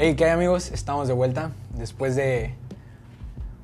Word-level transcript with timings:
Hey, 0.00 0.14
¿qué 0.14 0.26
hay 0.26 0.30
amigos? 0.30 0.70
Estamos 0.70 1.08
de 1.08 1.14
vuelta 1.14 1.50
después 1.76 2.14
de 2.14 2.54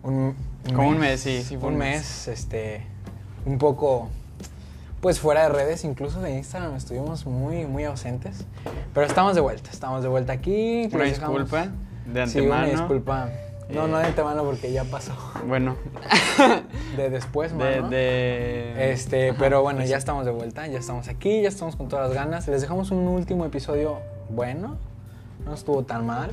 un, 0.02 0.34
Como 0.74 0.88
un 0.88 0.98
mes, 0.98 1.20
sí, 1.20 1.42
sí, 1.42 1.56
fue 1.56 1.68
un 1.68 1.74
un 1.74 1.78
mes, 1.78 2.00
mes. 2.00 2.28
este, 2.28 2.82
un 3.46 3.58
poco, 3.58 4.08
pues 5.00 5.20
fuera 5.20 5.42
de 5.44 5.50
redes, 5.50 5.84
incluso 5.84 6.20
de 6.20 6.32
Instagram 6.36 6.74
estuvimos 6.74 7.24
muy, 7.26 7.66
muy 7.66 7.84
ausentes, 7.84 8.44
pero 8.92 9.06
estamos 9.06 9.36
de 9.36 9.42
vuelta, 9.42 9.70
estamos 9.70 10.02
de 10.02 10.08
vuelta 10.08 10.32
aquí. 10.32 10.88
Una 10.92 11.04
disculpa 11.04 11.68
de 12.06 12.26
Sí, 12.26 12.40
una 12.40 12.62
antemano. 12.62 12.66
disculpa. 12.66 13.28
No, 13.70 13.84
Eh, 13.86 13.88
no 13.88 13.98
de 13.98 14.04
antemano 14.06 14.42
porque 14.44 14.72
ya 14.72 14.82
pasó. 14.84 15.12
Bueno, 15.46 15.76
De 16.96 17.10
después, 17.10 17.52
de, 17.52 17.58
mano. 17.58 17.88
de- 17.90 18.92
Este, 18.92 19.30
Ajá, 19.30 19.38
pero 19.38 19.62
bueno, 19.62 19.78
pues 19.78 19.88
ya 19.88 19.96
sí. 19.96 20.00
estamos 20.00 20.26
de 20.26 20.32
vuelta, 20.32 20.66
ya 20.66 20.78
estamos 20.80 21.06
aquí, 21.08 21.42
ya 21.42 21.48
estamos 21.48 21.76
con 21.76 21.88
todas 21.88 22.08
las 22.08 22.14
ganas. 22.16 22.48
Les 22.48 22.60
dejamos 22.60 22.90
un 22.90 23.06
último 23.08 23.46
episodio 23.46 24.00
bueno, 24.28 24.76
no 25.44 25.54
estuvo 25.54 25.82
tan 25.84 26.06
mal. 26.06 26.30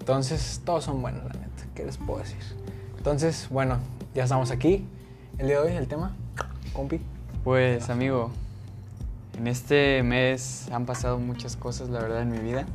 Entonces, 0.00 0.60
todos 0.64 0.84
son 0.84 1.02
buenos, 1.02 1.22
la 1.24 1.32
neta, 1.40 1.64
¿qué 1.74 1.84
les 1.84 1.96
puedo 1.98 2.20
decir? 2.20 2.38
Entonces, 2.96 3.48
bueno, 3.50 3.78
ya 4.14 4.24
estamos 4.24 4.50
aquí. 4.50 4.84
El 5.38 5.46
día 5.48 5.60
de 5.60 5.68
hoy, 5.70 5.76
el 5.76 5.86
tema, 5.88 6.14
compi. 6.72 7.00
Pues 7.44 7.88
amigo, 7.90 8.30
en 9.36 9.46
este 9.46 10.02
mes 10.02 10.68
han 10.72 10.86
pasado 10.86 11.18
muchas 11.18 11.56
cosas, 11.56 11.88
la 11.90 12.00
verdad, 12.00 12.22
en 12.22 12.30
mi 12.30 12.38
vida. 12.38 12.66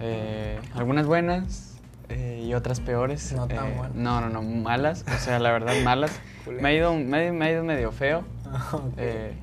Eh, 0.00 0.58
algunas 0.74 1.06
buenas 1.06 1.74
eh, 2.08 2.44
y 2.46 2.54
otras 2.54 2.80
peores. 2.80 3.32
No 3.32 3.46
tan 3.48 3.66
Eh, 3.66 3.74
buenas. 3.76 3.94
No, 3.96 4.20
no, 4.20 4.28
no, 4.28 4.42
malas. 4.42 5.04
O 5.14 5.18
sea, 5.18 5.38
la 5.38 5.50
verdad, 5.52 5.74
malas. 5.84 6.10
Me, 6.60 6.68
ha 6.68 6.72
ido, 6.72 6.94
me, 6.94 7.28
ha- 7.28 7.32
me 7.32 7.44
ha 7.46 7.50
ido 7.52 7.64
medio 7.64 7.92
feo. 7.92 8.24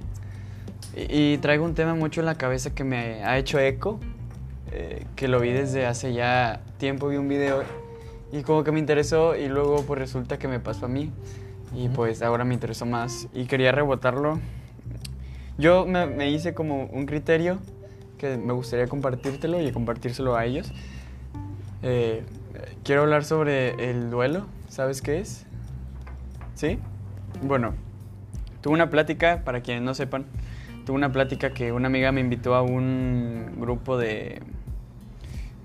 Y 0.97 1.37
traigo 1.39 1.65
un 1.65 1.73
tema 1.75 1.93
mucho 1.93 2.21
en 2.21 2.25
la 2.25 2.35
cabeza 2.35 2.69
que 2.73 2.83
me 2.85 3.23
ha 3.25 3.37
hecho 3.37 3.59
eco, 3.59 3.99
eh, 4.75 5.05
que 5.15 5.27
lo 5.27 5.39
vi 5.39 5.51
desde 5.51 5.85
hace 5.85 6.13
ya 6.13 6.61
tiempo, 6.77 7.07
vi 7.07 7.15
un 7.15 7.29
video 7.29 7.63
y 8.31 8.41
como 8.43 8.63
que 8.65 8.71
me 8.71 8.79
interesó 8.79 9.35
y 9.35 9.47
luego 9.47 9.83
pues 9.83 9.99
resulta 9.99 10.37
que 10.37 10.49
me 10.49 10.59
pasó 10.59 10.87
a 10.87 10.89
mí 10.89 11.11
y 11.73 11.87
pues 11.87 12.21
ahora 12.21 12.43
me 12.43 12.53
interesó 12.53 12.85
más 12.85 13.29
y 13.33 13.45
quería 13.45 13.71
rebotarlo. 13.71 14.39
Yo 15.57 15.85
me, 15.85 16.05
me 16.07 16.29
hice 16.29 16.53
como 16.53 16.87
un 16.87 17.05
criterio 17.05 17.59
que 18.17 18.37
me 18.37 18.51
gustaría 18.51 18.87
compartírtelo 18.87 19.61
y 19.61 19.71
compartírselo 19.71 20.35
a 20.35 20.45
ellos. 20.45 20.73
Eh, 21.81 22.23
quiero 22.83 23.03
hablar 23.03 23.23
sobre 23.23 23.89
el 23.89 24.09
duelo, 24.09 24.45
¿sabes 24.67 25.01
qué 25.01 25.19
es? 25.19 25.45
¿Sí? 26.55 26.79
Bueno, 27.43 27.73
tuve 28.61 28.73
una 28.73 28.89
plática, 28.89 29.43
para 29.45 29.61
quienes 29.61 29.83
no 29.83 29.93
sepan, 29.93 30.25
tuve 30.85 30.95
una 30.95 31.11
plática 31.11 31.51
que 31.51 31.71
una 31.71 31.87
amiga 31.87 32.11
me 32.11 32.21
invitó 32.21 32.55
a 32.55 32.61
un 32.61 33.55
grupo 33.57 33.97
de... 33.97 34.41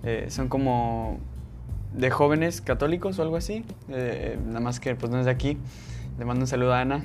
eh, 0.02 0.26
son 0.30 0.48
como 0.48 1.18
de 1.94 2.10
jóvenes 2.10 2.60
católicos 2.60 3.18
o 3.18 3.22
algo 3.22 3.36
así, 3.36 3.64
eh, 3.88 4.38
nada 4.46 4.60
más 4.60 4.80
que 4.80 4.94
pues 4.94 5.10
no 5.10 5.18
es 5.18 5.26
de 5.26 5.30
aquí. 5.30 5.58
Le 6.18 6.24
mando 6.24 6.42
un 6.42 6.46
saludo 6.46 6.74
a 6.74 6.80
Ana, 6.80 7.04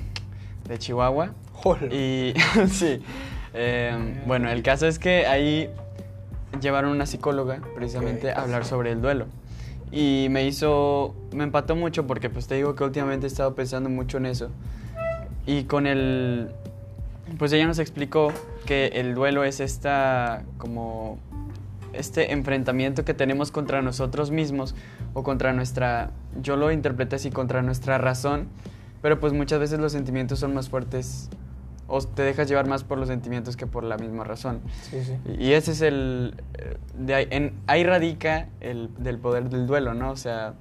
de 0.68 0.78
Chihuahua. 0.78 1.32
Hola. 1.64 1.92
Y 1.92 2.34
sí, 2.68 3.02
eh, 3.54 4.22
bueno, 4.26 4.50
el 4.50 4.62
caso 4.62 4.86
es 4.86 4.98
que 4.98 5.26
ahí 5.26 5.70
llevaron 6.60 6.90
una 6.90 7.06
psicóloga 7.06 7.60
precisamente 7.74 8.30
a 8.30 8.42
hablar 8.42 8.64
sobre 8.64 8.92
el 8.92 9.00
duelo. 9.00 9.26
Y 9.92 10.28
me 10.30 10.44
hizo, 10.46 11.14
me 11.32 11.44
empató 11.44 11.76
mucho 11.76 12.06
porque 12.06 12.28
pues 12.28 12.46
te 12.46 12.56
digo 12.56 12.74
que 12.74 12.84
últimamente 12.84 13.26
he 13.26 13.28
estado 13.28 13.54
pensando 13.54 13.88
mucho 13.88 14.18
en 14.18 14.26
eso. 14.26 14.50
Y 15.46 15.64
con 15.64 15.86
el, 15.86 16.50
pues 17.38 17.52
ella 17.52 17.66
nos 17.66 17.78
explicó 17.78 18.32
que 18.66 18.88
el 18.94 19.14
duelo 19.14 19.44
es 19.44 19.60
esta 19.60 20.42
como 20.58 21.18
este 21.98 22.32
enfrentamiento 22.32 23.04
que 23.04 23.14
tenemos 23.14 23.50
contra 23.50 23.82
nosotros 23.82 24.30
mismos 24.30 24.74
o 25.14 25.22
contra 25.22 25.52
nuestra, 25.52 26.10
yo 26.40 26.56
lo 26.56 26.70
interpreté 26.70 27.16
así, 27.16 27.30
contra 27.30 27.62
nuestra 27.62 27.98
razón, 27.98 28.48
pero 29.02 29.20
pues 29.20 29.32
muchas 29.32 29.60
veces 29.60 29.78
los 29.78 29.92
sentimientos 29.92 30.38
son 30.38 30.54
más 30.54 30.68
fuertes 30.68 31.28
o 31.88 32.00
te 32.02 32.22
dejas 32.22 32.48
llevar 32.48 32.66
más 32.66 32.84
por 32.84 32.98
los 32.98 33.08
sentimientos 33.08 33.56
que 33.56 33.66
por 33.66 33.84
la 33.84 33.96
misma 33.96 34.24
razón. 34.24 34.60
Sí, 34.90 34.98
sí. 35.04 35.16
Y 35.38 35.52
ese 35.52 35.72
es 35.72 35.80
el, 35.80 36.34
de 36.98 37.14
ahí, 37.14 37.28
en, 37.30 37.52
ahí 37.66 37.84
radica 37.84 38.48
el 38.60 38.90
del 38.98 39.18
poder 39.18 39.48
del 39.50 39.66
duelo, 39.66 39.94
¿no? 39.94 40.10
O 40.10 40.16
sea, 40.16 40.54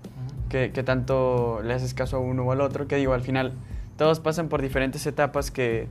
que, 0.49 0.71
que 0.71 0.83
tanto 0.83 1.61
le 1.63 1.73
haces 1.73 1.93
caso 1.93 2.17
a 2.17 2.19
uno 2.19 2.43
o 2.43 2.51
al 2.51 2.61
otro, 2.61 2.87
que 2.87 2.95
digo, 2.97 3.13
al 3.13 3.21
final 3.21 3.53
todos 3.97 4.19
pasan 4.19 4.49
por 4.49 4.61
diferentes 4.61 5.05
etapas 5.07 5.51
que 5.51 5.87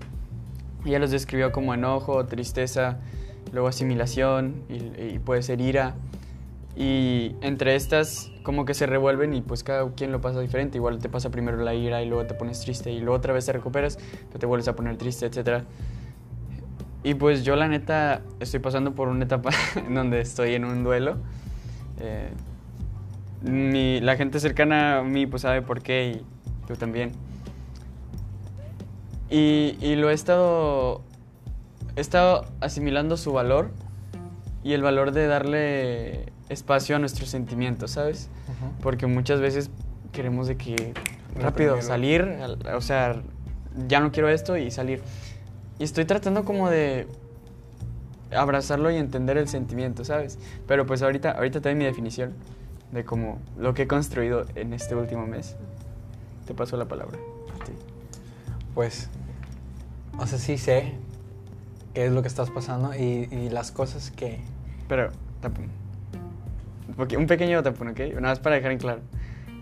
ella 0.84 0.98
los 0.98 1.10
describió 1.10 1.50
como 1.52 1.74
enojo, 1.74 2.24
tristeza, 2.26 2.98
luego 3.53 3.69
asimilación 3.69 4.55
y, 4.69 5.03
y 5.15 5.19
puede 5.19 5.43
ser 5.43 5.60
ira. 5.60 5.94
Y 6.77 7.37
entre 7.41 7.77
estas 7.77 8.31
como 8.43 8.65
que 8.65 8.75
se 8.75 8.87
revuelven 8.87 9.32
y 9.32 9.41
pues 9.43 9.62
cada 9.62 9.88
quien 9.93 10.10
lo 10.12 10.21
pasa 10.21 10.41
diferente. 10.41 10.77
Igual 10.78 10.99
te 10.99 11.09
pasa 11.09 11.31
primero 11.31 11.56
la 11.59 11.72
ira 11.75 12.03
y 12.03 12.09
luego 12.09 12.27
te 12.27 12.34
pones 12.34 12.60
triste 12.60 12.91
y 12.93 12.99
luego 13.00 13.15
otra 13.15 13.32
vez 13.32 13.47
te 13.47 13.53
recuperas, 13.53 13.99
pero 14.28 14.38
te 14.41 14.47
vuelves 14.47 14.66
a 14.69 14.75
poner 14.75 14.97
triste, 14.97 15.27
etc. 15.27 15.62
Y 17.05 17.15
pues 17.15 17.44
yo 17.44 17.55
la 17.55 17.69
neta 17.69 18.22
estoy 18.41 18.60
pasando 18.60 18.94
por 18.94 19.09
una 19.09 19.25
etapa 19.25 19.50
en 19.76 19.94
donde 19.94 20.21
estoy 20.21 20.55
en 20.55 20.65
un 20.65 20.82
duelo. 20.82 21.16
Eh, 22.00 22.31
mi- 23.43 24.00
la 24.00 24.16
gente 24.16 24.41
cercana 24.41 24.99
a 24.99 25.03
mí 25.05 25.26
pues 25.26 25.43
sabe 25.43 25.62
por 25.62 25.81
qué 25.82 26.16
y 26.21 26.66
tú 26.66 26.75
también. 26.75 27.12
Y, 29.31 29.76
y 29.81 29.97
lo 29.97 30.11
he 30.11 30.12
estado, 30.15 31.03
he 31.97 32.00
estado 32.00 32.44
asimilando 32.60 33.16
su 33.16 33.32
valor 33.32 33.71
y 34.62 34.72
el 34.72 34.82
valor 34.82 35.12
de 35.12 35.27
darle 35.27 36.32
espacio 36.49 36.97
a 36.97 36.99
nuestros 36.99 37.28
sentimientos, 37.28 37.93
¿sabes? 37.93 38.28
Ujú. 38.49 38.72
Porque 38.82 39.06
muchas 39.06 39.41
veces 39.41 39.71
queremos 40.12 40.47
de 40.47 40.56
que 40.56 40.94
rápido 41.37 41.81
salir, 41.82 42.22
al- 42.22 42.59
o 42.75 42.81
sea, 42.81 43.21
ya 43.88 44.00
no 44.00 44.12
quiero 44.12 44.28
esto 44.28 44.56
y 44.56 44.71
salir. 44.71 45.03
Y 45.78 45.84
estoy 45.84 46.05
tratando 46.05 46.44
como 46.44 46.71
de 46.71 47.06
abrazarlo 48.34 48.91
y 48.91 48.97
entender 48.97 49.37
el 49.37 49.49
sentimiento, 49.49 50.05
¿sabes? 50.05 50.38
Pero 50.66 50.87
pues 50.87 51.03
ahorita, 51.03 51.32
ahorita 51.32 51.61
te 51.61 51.69
doy 51.69 51.76
mi 51.78 51.84
definición 51.84 52.32
de 52.93 53.05
como 53.05 53.38
lo 53.59 53.75
que 53.75 53.82
he 53.82 53.87
construido 53.88 54.44
en 54.55 54.72
este 54.72 54.94
último 54.94 55.26
mes. 55.26 55.56
Te 56.47 56.55
paso 56.55 56.76
la 56.76 56.87
palabra. 56.87 57.19
a 57.61 57.65
ti. 57.65 57.72
Pues, 58.75 59.09
o 60.19 60.26
sea, 60.26 60.38
sí 60.38 60.59
sé 60.59 60.94
qué 61.94 62.06
es 62.06 62.12
lo 62.12 62.22
que 62.22 62.28
estás 62.28 62.50
pasando 62.50 62.94
y, 62.94 63.28
y 63.31 63.49
las 63.50 63.71
cosas 63.72 64.10
que... 64.10 64.41
Pero, 64.88 65.10
tapón. 65.41 65.69
Un 67.16 67.27
pequeño 67.27 67.62
tapón, 67.62 67.88
¿ok? 67.88 67.99
Nada 68.15 68.21
más 68.21 68.41
para 68.41 68.56
dejar 68.56 68.72
en 68.72 68.78
claro. 68.78 69.00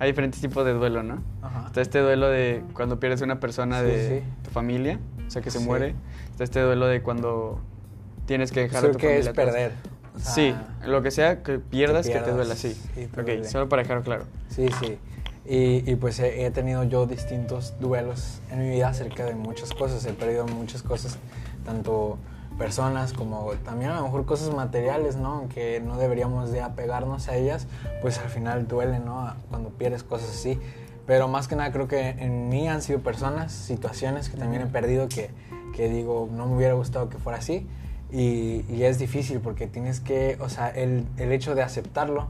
Hay 0.00 0.10
diferentes 0.10 0.40
tipos 0.40 0.64
de 0.64 0.72
duelo, 0.72 1.02
¿no? 1.02 1.22
Ajá. 1.42 1.64
Está 1.66 1.80
este 1.80 2.00
duelo 2.00 2.28
de 2.28 2.62
cuando 2.74 2.98
pierdes 2.98 3.20
una 3.22 3.38
persona 3.38 3.80
Sí, 3.80 3.86
de 3.86 4.08
sí. 4.20 4.26
tu 4.42 4.50
familia, 4.50 4.98
o 5.26 5.30
sea, 5.30 5.40
que 5.42 5.50
se 5.50 5.58
Sí. 5.60 5.64
muere. 5.64 5.94
Está 6.30 6.44
este 6.44 6.60
duelo 6.60 6.86
de 6.86 7.02
cuando 7.02 7.60
tienes 8.26 8.50
que 8.50 8.60
dejar 8.60 8.84
a 8.86 8.90
tu 8.92 8.98
que 8.98 9.06
familia. 9.08 9.30
es 9.30 9.36
perder. 9.36 9.72
o 10.14 10.18
sea, 10.18 10.32
sí, 10.32 10.54
lo 10.86 11.02
que 11.02 11.10
sea 11.10 11.42
que 11.42 11.58
pierdas, 11.60 12.06
que 12.06 12.12
te 12.14 12.18
pierdas, 12.18 12.36
duela, 12.36 12.56
sí. 12.56 12.72
sí, 12.94 13.06
te 13.06 13.20
ok, 13.20 13.26
duele. 13.26 13.44
solo 13.44 13.68
para 13.68 13.82
dejarlo 13.82 14.02
claro. 14.02 14.24
Sí, 14.48 14.66
sí. 14.80 14.98
Y, 15.44 15.90
y 15.90 15.96
pues 15.96 16.20
he, 16.20 16.46
he 16.46 16.50
tenido 16.50 16.84
yo 16.84 17.06
distintos 17.06 17.74
duelos 17.80 18.40
en 18.50 18.60
mi 18.60 18.70
vida 18.70 18.88
acerca 18.88 19.24
de 19.24 19.34
muchas 19.34 19.72
cosas. 19.74 20.04
He 20.06 20.12
perdido 20.12 20.46
muchas 20.46 20.82
cosas, 20.82 21.18
tanto 21.64 22.18
personas 22.58 23.12
como 23.12 23.50
también 23.64 23.90
a 23.90 23.96
lo 23.96 24.04
mejor 24.04 24.24
cosas 24.24 24.54
materiales, 24.54 25.16
¿no? 25.16 25.34
Aunque 25.34 25.80
no 25.84 25.96
deberíamos 25.96 26.52
de 26.52 26.60
apegarnos 26.60 27.28
a 27.28 27.36
ellas, 27.36 27.66
pues 28.02 28.18
al 28.18 28.28
final 28.28 28.68
duele, 28.68 28.98
¿no? 29.00 29.34
Cuando 29.50 29.70
pierdes 29.70 30.02
cosas 30.02 30.30
así. 30.30 30.58
Pero 31.06 31.26
más 31.26 31.48
que 31.48 31.56
nada 31.56 31.72
creo 31.72 31.88
que 31.88 32.10
en 32.10 32.48
mí 32.48 32.68
han 32.68 32.80
sido 32.80 33.00
personas, 33.00 33.52
situaciones 33.52 34.28
que 34.28 34.36
también 34.36 34.62
he 34.62 34.66
perdido 34.66 35.08
que, 35.08 35.30
que 35.74 35.88
digo, 35.88 36.28
no 36.30 36.46
me 36.46 36.56
hubiera 36.56 36.74
gustado 36.74 37.08
que 37.08 37.18
fuera 37.18 37.38
así. 37.38 37.66
Y, 38.12 38.64
y 38.68 38.84
es 38.84 38.98
difícil 38.98 39.40
porque 39.40 39.66
tienes 39.66 40.00
que, 40.00 40.38
o 40.40 40.48
sea, 40.48 40.68
el, 40.68 41.06
el 41.16 41.32
hecho 41.32 41.54
de 41.54 41.62
aceptarlo, 41.62 42.28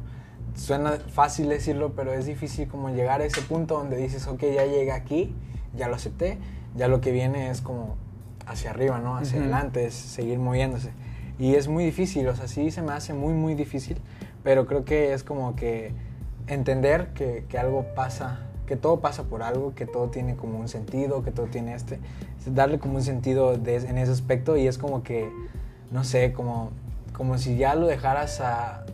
suena 0.55 0.93
fácil 1.13 1.49
decirlo, 1.49 1.93
pero 1.95 2.13
es 2.13 2.27
difícil 2.27 2.69
como 2.69 2.91
llegar 2.91 3.21
a 3.21 3.25
ese 3.25 3.41
punto 3.43 3.79
donde 3.79 3.97
dices, 3.97 4.27
ok, 4.27 4.41
ya 4.55 4.65
llegué 4.67 4.93
aquí, 4.93 5.35
ya 5.77 5.89
lo 5.89 5.95
acepté, 5.97 6.39
ya 6.77 6.89
lo 6.89 7.01
que 7.01 7.13
viene 7.13 7.51
es 7.51 7.61
como 7.61 7.97
hacia 8.47 8.71
arriba, 8.71 8.99
¿no? 8.99 9.17
Hacia 9.17 9.39
Ujú. 9.39 9.45
adelante, 9.45 9.87
es 9.87 9.95
seguir 9.95 10.39
moviéndose. 10.39 10.91
Y 11.39 11.55
es 11.55 11.69
muy 11.69 11.85
difícil, 11.85 12.29
o 12.29 12.37
sea, 12.37 12.49
sí 12.49 12.71
se 12.71 12.83
me 12.83 12.93
hace 12.93 13.15
muy, 13.15 13.33
muy 13.33 13.55
difícil, 13.55 13.97
pero 14.45 14.67
creo 14.67 14.85
que 14.85 15.13
es 15.13 15.25
como 15.25 15.57
que 15.57 15.93
entender 16.47 17.09
que, 17.15 17.45
que 17.49 17.59
algo 17.59 17.85
pasa, 17.95 18.41
que 18.67 18.77
todo 18.77 19.01
pasa 19.01 19.25
por 19.25 19.43
algo, 19.43 19.75
que 19.75 19.87
todo 19.87 20.09
tiene 20.09 20.37
como 20.37 20.59
un 20.59 20.69
sentido, 20.69 21.23
que 21.23 21.31
todo 21.31 21.47
tiene 21.47 21.75
este, 21.75 21.99
darle 22.47 22.79
como 22.79 22.97
un 22.97 23.03
sentido 23.03 23.57
de- 23.57 23.77
en 23.77 23.99
ese 23.99 24.13
aspecto 24.13 24.57
y 24.57 24.67
es 24.67 24.79
como 24.79 25.03
que, 25.03 25.31
no 25.91 26.05
sé, 26.05 26.33
como, 26.33 26.71
como 27.13 27.39
si 27.39 27.57
ya 27.57 27.75
lo 27.75 27.87
dejaras 27.87 28.41
a, 28.41 28.85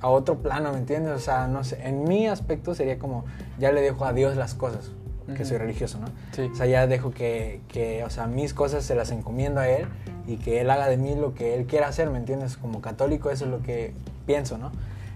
a 0.00 0.08
otro 0.08 0.36
plano, 0.36 0.72
¿me 0.72 0.78
entiendes? 0.78 1.12
O 1.14 1.18
sea, 1.18 1.46
no 1.46 1.64
sé, 1.64 1.78
en 1.86 2.04
mi 2.04 2.26
aspecto 2.26 2.74
sería 2.74 2.98
como, 2.98 3.24
ya 3.58 3.72
le 3.72 3.80
dejo 3.80 4.04
a 4.04 4.12
Dios 4.12 4.36
las 4.36 4.54
cosas, 4.54 4.90
que 5.36 5.44
soy 5.46 5.56
religioso, 5.56 5.98
¿no? 5.98 6.08
Sí. 6.32 6.50
O 6.52 6.54
sea, 6.54 6.66
ya 6.66 6.86
dejo 6.86 7.10
que, 7.10 7.62
que, 7.68 8.04
o 8.04 8.10
sea, 8.10 8.26
mis 8.26 8.52
cosas 8.52 8.84
se 8.84 8.94
las 8.94 9.10
encomiendo 9.10 9.60
a 9.60 9.68
Él 9.68 9.86
y 10.26 10.36
que 10.36 10.60
Él 10.60 10.70
haga 10.70 10.88
de 10.88 10.98
mí 10.98 11.14
lo 11.14 11.34
que 11.34 11.54
Él 11.54 11.66
quiera 11.66 11.88
hacer, 11.88 12.10
¿me 12.10 12.18
entiendes? 12.18 12.56
Como 12.56 12.82
católico 12.82 13.30
eso 13.30 13.46
es 13.46 13.50
lo 13.50 13.62
que 13.62 13.94
pienso, 14.26 14.58
¿no? 14.58 14.70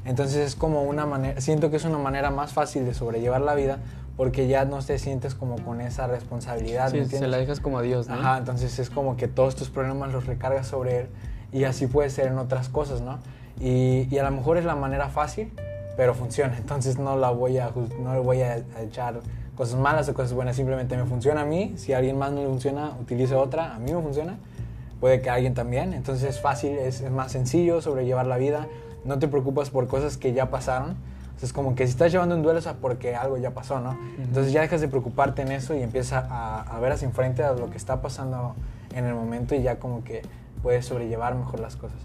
Entonces 0.04 0.38
es 0.38 0.54
como 0.54 0.82
una 0.84 1.04
manera, 1.04 1.40
siento 1.40 1.70
que 1.70 1.76
es 1.76 1.84
una 1.84 1.98
manera 1.98 2.31
más 2.31 2.54
fácil 2.54 2.86
de 2.86 2.94
sobrellevar 2.94 3.42
la 3.42 3.54
vida 3.54 3.81
porque 4.16 4.48
ya 4.48 4.64
no 4.64 4.82
te 4.82 4.98
sientes 4.98 5.34
como 5.34 5.56
con 5.62 5.81
esa 5.81 6.06
responsabilidad. 6.06 6.90
Sí, 6.90 7.04
se 7.04 7.28
la 7.28 7.36
dejas 7.36 7.60
como 7.60 7.78
a 7.78 7.82
Dios, 7.82 8.08
¿no? 8.08 8.14
Ajá, 8.14 8.38
entonces 8.38 8.78
es 8.78 8.90
como 8.90 9.16
que 9.16 9.28
todos 9.28 9.54
tus 9.54 9.69
problemas 9.69 10.12
los 10.12 10.26
recargas 10.26 10.66
sobre 10.66 11.00
Él 11.00 11.06
y 11.52 11.64
así 11.64 11.86
puede 11.86 12.10
ser 12.10 12.26
en 12.28 12.38
otras 12.38 12.69
cosas, 12.69 13.00
¿no? 13.00 13.19
Y, 13.60 14.08
y 14.10 14.19
a 14.19 14.25
lo 14.25 14.31
mejor 14.31 14.56
es 14.56 14.64
la 14.64 14.75
manera 14.75 15.08
fácil, 15.08 15.52
pero 15.96 16.14
funciona, 16.14 16.56
entonces 16.58 16.99
no 16.99 17.16
la 17.16 17.31
voy 17.31 17.58
a, 17.58 17.70
no 18.00 18.14
le 18.14 18.20
voy 18.20 18.40
a 18.43 18.62
echar 18.81 19.20
cosas 19.56 19.78
malas 19.78 20.08
o 20.08 20.14
cosas 20.14 20.32
buenas, 20.32 20.56
simplemente 20.56 20.96
me 20.96 21.05
funciona 21.05 21.43
a 21.43 21.44
mí, 21.44 21.75
si 21.76 21.93
a 21.93 21.99
alguien 21.99 22.16
más 22.16 22.31
no 22.31 22.40
le 22.40 22.46
funciona, 22.46 22.93
utilice 23.00 23.34
otra, 23.34 23.75
a 23.75 23.78
mí 23.81 23.93
me 23.93 24.00
funciona, 24.00 24.38
puede 25.00 25.20
que 25.20 25.31
a 25.31 25.34
alguien 25.34 25.55
también, 25.55 25.93
entonces 25.93 26.31
es 26.31 26.40
fácil, 26.40 26.78
es, 26.78 27.00
es 27.00 27.10
más 27.10 27.32
sencillo 27.32 27.81
sobrellevar 27.81 28.26
la 28.26 28.37
vida, 28.37 28.69
no 29.05 29.19
te 29.19 29.26
preocupas 29.26 29.70
por 29.70 29.88
cosas 29.88 30.16
que 30.16 30.32
ya 30.32 30.50
pasaron, 30.50 30.96
es 31.43 31.52
como 31.52 31.75
que 31.75 31.87
si 31.87 31.93
estás 31.93 32.10
llevando 32.12 32.34
un 32.34 32.43
duelo 32.43 32.58
es 32.58 32.66
porque 32.81 33.14
algo 33.14 33.37
ya 33.37 33.50
pasó, 33.50 33.81
¿no? 33.81 33.96
Entonces 34.19 34.52
ya 34.52 34.60
dejas 34.60 34.81
de 34.81 34.88
preocuparte 34.88 35.43
en 35.43 35.52
eso 35.52 35.75
y 35.75 35.82
empiezas 35.82 36.25
a, 36.28 36.62
a, 36.62 36.81
ver 36.81 36.93
hacia 36.93 37.06
enfrente 37.06 37.44
a 37.44 37.52
lo 37.52 37.70
que 37.70 37.76
está 37.76 38.02
pasando 38.02 38.55
en 38.94 39.05
el 39.05 39.14
momento 39.14 39.55
y 39.55 39.62
ya 39.62 39.78
como 39.78 40.02
que 40.02 40.22
puedes 40.62 40.87
sobrellevar 40.87 41.34
mejor 41.34 41.60
las 41.60 41.76
cosas. 41.76 41.99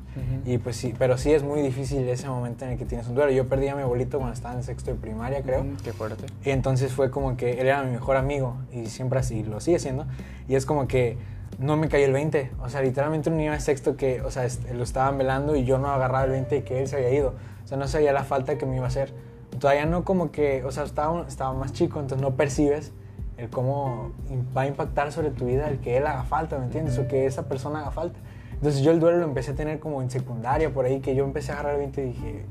Y 0.45 0.57
pues 0.57 0.75
sí, 0.75 0.93
pero 0.97 1.17
sí 1.17 1.33
es 1.33 1.43
muy 1.43 1.61
difícil 1.61 2.07
ese 2.07 2.27
momento 2.27 2.65
en 2.65 2.71
el 2.71 2.77
que 2.77 2.85
tienes 2.85 3.07
un 3.07 3.15
duelo. 3.15 3.31
Yo 3.31 3.47
perdí 3.47 3.67
a 3.67 3.75
mi 3.75 3.81
abuelito 3.81 4.17
cuando 4.17 4.33
estaba 4.33 4.53
en 4.55 4.63
sexto 4.63 4.91
de 4.91 4.97
primaria, 4.97 5.41
creo. 5.41 5.65
qué 5.83 5.93
fuerte. 5.93 6.25
Y 6.43 6.51
entonces 6.51 6.93
fue 6.93 7.09
como 7.11 7.35
que 7.37 7.59
él 7.59 7.67
era 7.67 7.83
mi 7.83 7.91
mejor 7.91 8.15
amigo 8.15 8.57
y 8.71 8.87
siempre 8.87 9.19
así 9.19 9.43
lo 9.43 9.59
sigue 9.59 9.79
siendo. 9.79 10.05
Y 10.47 10.55
es 10.55 10.65
como 10.65 10.87
que 10.87 11.17
no 11.59 11.77
me 11.77 11.89
cayó 11.89 12.05
el 12.05 12.13
20. 12.13 12.51
O 12.61 12.69
sea, 12.69 12.81
literalmente 12.81 13.29
un 13.29 13.37
niño 13.37 13.51
de 13.51 13.59
sexto 13.59 13.95
que, 13.95 14.21
o 14.21 14.31
sea, 14.31 14.47
lo 14.73 14.83
estaban 14.83 15.17
velando 15.17 15.55
y 15.55 15.65
yo 15.65 15.77
no 15.77 15.89
agarraba 15.89 16.25
el 16.25 16.31
20 16.31 16.57
y 16.57 16.61
que 16.61 16.81
él 16.81 16.87
se 16.87 16.97
había 16.97 17.11
ido. 17.11 17.33
O 17.63 17.67
sea, 17.67 17.77
no 17.77 17.87
sabía 17.87 18.13
la 18.13 18.23
falta 18.23 18.57
que 18.57 18.65
me 18.65 18.75
iba 18.75 18.85
a 18.85 18.89
hacer. 18.89 19.13
Todavía 19.59 19.85
no 19.85 20.03
como 20.03 20.31
que, 20.31 20.63
o 20.63 20.71
sea, 20.71 20.83
estaba, 20.83 21.25
estaba 21.27 21.53
más 21.53 21.73
chico, 21.73 21.99
entonces 21.99 22.21
no 22.21 22.35
percibes 22.35 22.91
el 23.37 23.49
cómo 23.49 24.11
va 24.55 24.61
a 24.61 24.67
impactar 24.67 25.11
sobre 25.11 25.31
tu 25.31 25.45
vida 25.45 25.67
el 25.69 25.79
que 25.79 25.97
él 25.97 26.05
haga 26.07 26.23
falta, 26.23 26.57
¿me 26.57 26.65
entiendes? 26.65 26.97
O 26.97 27.07
que 27.07 27.25
esa 27.25 27.47
persona 27.47 27.79
haga 27.79 27.91
falta. 27.91 28.19
Entonces 28.63 28.81
yo 28.81 28.91
el 28.91 29.01
duelo 29.01 29.17
lo 29.17 29.25
empecé 29.25 29.51
a 29.51 29.55
tener 29.55 29.81
como 29.81 30.01
en 30.01 30.09
secundaria, 30.09 30.73
por 30.73 30.85
ahí, 30.85 31.01
que 31.01 31.15
yo 31.15 31.25
empecé 31.25 31.51
a 31.51 31.55
agarrar 31.55 31.73
el 31.73 31.79
20 31.79 32.01
y 32.01 32.05
dije, 32.05 32.45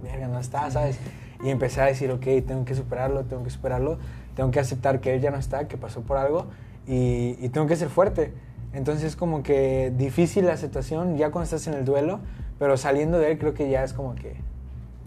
verga, 0.00 0.28
no 0.28 0.38
está, 0.38 0.70
¿sabes? 0.70 0.96
Y 1.42 1.48
empecé 1.48 1.80
a 1.80 1.86
decir, 1.86 2.08
ok, 2.12 2.24
tengo 2.46 2.64
que 2.64 2.76
superarlo, 2.76 3.24
tengo 3.24 3.42
que 3.42 3.50
superarlo, 3.50 3.98
tengo 4.36 4.52
que 4.52 4.60
aceptar 4.60 5.00
que 5.00 5.12
él 5.12 5.20
ya 5.20 5.32
no 5.32 5.38
está, 5.38 5.66
que 5.66 5.76
pasó 5.76 6.02
por 6.02 6.18
algo 6.18 6.46
y, 6.86 7.36
y 7.40 7.48
tengo 7.48 7.66
que 7.66 7.74
ser 7.74 7.88
fuerte. 7.88 8.32
Entonces 8.72 9.16
como 9.16 9.42
que 9.42 9.92
difícil 9.96 10.46
la 10.46 10.52
aceptación 10.52 11.16
ya 11.16 11.32
cuando 11.32 11.46
estás 11.46 11.66
en 11.66 11.74
el 11.74 11.84
duelo, 11.84 12.20
pero 12.60 12.76
saliendo 12.76 13.18
de 13.18 13.32
él 13.32 13.38
creo 13.40 13.52
que 13.52 13.68
ya 13.68 13.82
es 13.82 13.92
como 13.92 14.14
que 14.14 14.36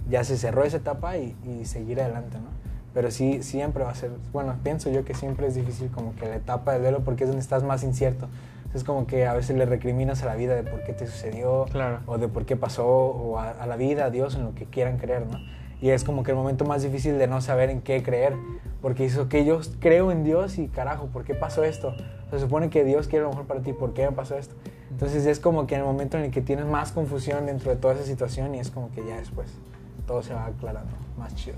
ya 0.10 0.26
se 0.26 0.36
cerró 0.36 0.66
esa 0.66 0.76
etapa 0.76 1.16
y, 1.16 1.38
y 1.48 1.64
seguir 1.64 2.02
adelante, 2.02 2.38
¿no? 2.40 2.50
Pero 2.94 3.12
sí, 3.12 3.44
siempre 3.44 3.86
va 3.86 3.92
a 3.92 3.96
ser, 3.96 4.12
bueno, 4.34 4.58
pienso 4.62 4.90
yo 4.90 5.06
que 5.06 5.14
siempre 5.14 5.48
es 5.48 5.56
difícil 5.56 5.90
como 5.90 6.14
que 6.18 6.28
la 6.28 6.36
etapa 6.36 6.74
del 6.74 6.82
duelo 6.82 7.00
porque 7.06 7.24
es 7.24 7.30
donde 7.30 7.42
estás 7.42 7.64
más 7.64 7.82
incierto. 7.82 8.28
Es 8.74 8.84
como 8.84 9.06
que 9.06 9.26
a 9.26 9.34
veces 9.34 9.56
le 9.56 9.66
recriminas 9.66 10.24
a 10.24 10.26
la 10.26 10.36
vida 10.36 10.56
de 10.56 10.64
por 10.64 10.84
qué 10.84 10.94
te 10.94 11.06
sucedió, 11.06 11.66
claro. 11.72 12.00
o 12.08 12.18
de 12.18 12.28
por 12.28 12.46
qué 12.46 12.56
pasó, 12.56 12.88
o 12.88 13.38
a, 13.38 13.52
a, 13.52 13.68
la 13.68 13.76
vida, 13.76 14.06
a 14.06 14.10
Dios, 14.10 14.36
en 14.36 14.44
lo 14.44 14.56
que 14.56 14.66
quieran 14.66 14.98
creer, 14.98 15.28
¿no? 15.28 15.40
Y 15.80 15.90
es 15.90 16.04
como 16.04 16.24
que 16.24 16.32
el 16.32 16.38
momento 16.38 16.66
más 16.66 16.82
difícil 16.82 17.18
de 17.18 17.28
no 17.28 17.42
saber 17.42 17.70
en 17.70 17.82
qué 17.82 18.02
creer, 18.02 18.34
porque 18.82 19.04
dices, 19.04 19.20
ok, 19.20 19.36
yo 19.46 19.60
creo 19.80 20.12
en 20.12 20.24
Dios 20.24 20.58
y 20.58 20.68
carajo, 20.68 21.08
¿por 21.08 21.24
qué 21.24 21.36
pasó 21.36 21.64
esto? 21.64 21.94
Se 22.32 22.40
supone 22.40 22.70
que 22.70 22.84
Dios 22.84 23.08
quiere 23.08 23.24
lo 23.24 23.30
mejor 23.30 23.46
para 23.46 23.62
ti, 23.62 23.74
¿por 23.74 23.94
qué 23.94 24.06
me 24.06 24.14
pasó 24.14 24.38
esto? 24.38 24.56
Entonces 24.90 25.26
es 25.26 25.40
como 25.40 25.68
que 25.68 25.76
en 25.76 25.82
el 25.82 25.88
momento 25.88 26.18
en 26.18 26.24
el 26.24 26.32
que 26.32 26.42
tienes 26.42 26.66
más 26.66 26.92
confusión 26.92 27.46
dentro 27.46 27.72
de 27.72 27.78
toda 27.78 27.96
esa 27.96 28.06
situación 28.06 28.56
y 28.56 28.60
es 28.60 28.72
como 28.72 28.92
que 28.92 29.06
ya 29.06 29.18
después 29.18 29.50
todo 30.08 30.24
se 30.24 30.34
va 30.34 30.46
aclarando, 30.46 30.92
más 31.18 31.36
chido. 31.36 31.58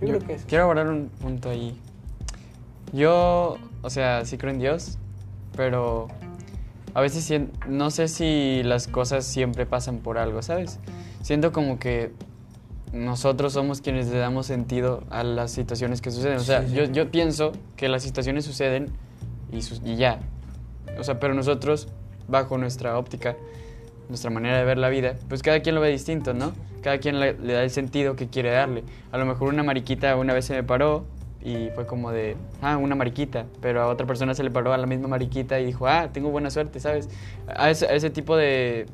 Yo, 0.00 0.08
yo 0.08 0.14
creo 0.14 0.26
que 0.26 0.34
es 0.34 0.44
quiero 0.44 0.64
abordar 0.64 0.88
un 0.88 1.08
punto 1.08 1.50
ahí. 1.50 1.80
Yo, 2.92 3.58
o 3.82 3.90
sea, 3.90 4.24
sí 4.24 4.38
creo 4.38 4.52
en 4.52 4.58
Dios, 4.58 4.98
pero 5.58 6.06
a 6.94 7.00
veces 7.00 7.28
no 7.66 7.90
sé 7.90 8.06
si 8.06 8.62
las 8.62 8.86
cosas 8.86 9.24
siempre 9.24 9.66
pasan 9.66 9.98
por 9.98 10.16
algo, 10.16 10.40
¿sabes? 10.40 10.78
Siento 11.20 11.50
como 11.50 11.80
que 11.80 12.12
nosotros 12.92 13.54
somos 13.54 13.80
quienes 13.80 14.06
le 14.06 14.18
damos 14.18 14.46
sentido 14.46 15.02
a 15.10 15.24
las 15.24 15.50
situaciones 15.50 16.00
que 16.00 16.12
suceden. 16.12 16.36
O 16.36 16.44
sea, 16.44 16.62
sí, 16.62 16.68
sí. 16.68 16.74
Yo, 16.76 16.84
yo, 16.84 17.10
pienso 17.10 17.50
que 17.74 17.88
las 17.88 18.04
situaciones 18.04 18.44
suceden 18.44 18.92
y, 19.50 19.62
su 19.62 19.80
y, 19.84 19.96
ya. 19.96 20.20
O 20.96 21.02
sea, 21.02 21.18
pero 21.18 21.34
nosotros, 21.34 21.88
bajo 22.28 22.56
nuestra 22.56 22.96
óptica, 22.96 23.36
nuestra 24.08 24.30
manera 24.30 24.58
de 24.58 24.64
ver 24.64 24.78
la 24.78 24.90
vida, 24.90 25.16
pues 25.28 25.42
cada 25.42 25.58
quien 25.58 25.74
lo 25.74 25.80
ve 25.80 25.90
distinto, 25.90 26.34
¿no? 26.34 26.52
Cada 26.82 26.98
quien 26.98 27.18
le, 27.18 27.32
le 27.32 27.54
da 27.54 27.64
el 27.64 27.70
sentido 27.70 28.14
que 28.14 28.28
quiere 28.28 28.52
darle. 28.52 28.84
A 29.10 29.18
lo 29.18 29.26
mejor 29.26 29.48
una 29.48 29.64
mariquita 29.64 30.14
una 30.14 30.34
vez 30.34 30.44
se 30.44 30.54
me 30.54 30.62
paró 30.62 31.04
y 31.42 31.70
fue 31.74 31.86
como 31.86 32.10
de, 32.10 32.36
ah, 32.62 32.76
una 32.76 32.94
mariquita, 32.94 33.46
pero 33.60 33.82
a 33.82 33.86
otra 33.86 34.06
persona 34.06 34.34
se 34.34 34.42
le 34.42 34.50
paró 34.50 34.72
a 34.72 34.78
la 34.78 34.86
misma 34.86 35.08
mariquita 35.08 35.60
y 35.60 35.66
dijo, 35.66 35.86
ah, 35.86 36.08
tengo 36.12 36.30
buena 36.30 36.50
suerte, 36.50 36.80
¿sabes? 36.80 37.08
A 37.46 37.70
ese, 37.70 37.86
a 37.86 37.94
ese 37.94 38.10
tipo 38.10 38.36
de... 38.36 38.86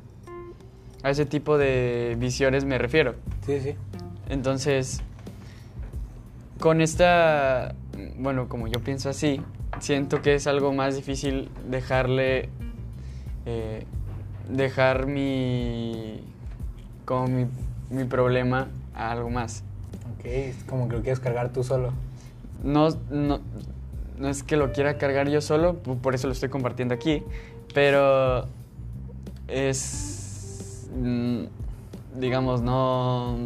A 1.02 1.11
ese 1.11 1.26
tipo 1.26 1.58
de 1.58 2.17
visiones 2.19 2.64
me 2.64 2.79
refiero. 2.79 3.14
Sí, 3.44 3.61
sí. 3.61 3.75
Entonces, 4.31 5.02
con 6.61 6.81
esta, 6.81 7.75
bueno, 8.17 8.49
como 8.49 8.69
yo 8.69 8.81
pienso 8.81 9.11
así, 9.11 9.43
siento 9.81 10.23
que 10.23 10.35
es 10.35 10.46
algo 10.46 10.73
más 10.73 10.96
difícil 10.96 11.50
dejarle, 11.69 12.49
eh, 13.44 13.85
dejar 14.49 15.06
mi, 15.06 16.23
como 17.05 17.26
mi, 17.26 17.46
mi 17.91 18.05
problema 18.05 18.69
a 18.94 19.11
algo 19.11 19.29
más. 19.29 19.62
Ok, 20.19 20.25
es 20.25 20.64
como 20.64 20.88
que 20.88 20.96
lo 20.96 21.02
quieres 21.02 21.20
cargar 21.20 21.50
tú 21.52 21.62
solo 21.64 21.93
no, 22.64 22.88
no, 23.11 23.40
no 24.19 24.28
es 24.28 24.43
que 24.43 24.56
lo 24.56 24.72
quiera 24.72 24.99
cargar 24.99 25.28
yo 25.28 25.40
solo, 25.40 25.76
por 25.76 26.14
eso 26.14 26.26
lo 26.26 26.32
estoy 26.32 26.49
compartiendo 26.49 26.94
aquí, 26.94 27.22
pero 27.75 28.46
es, 29.46 30.88
mm, 30.96 31.44
digamos, 32.19 32.62
no, 32.62 33.37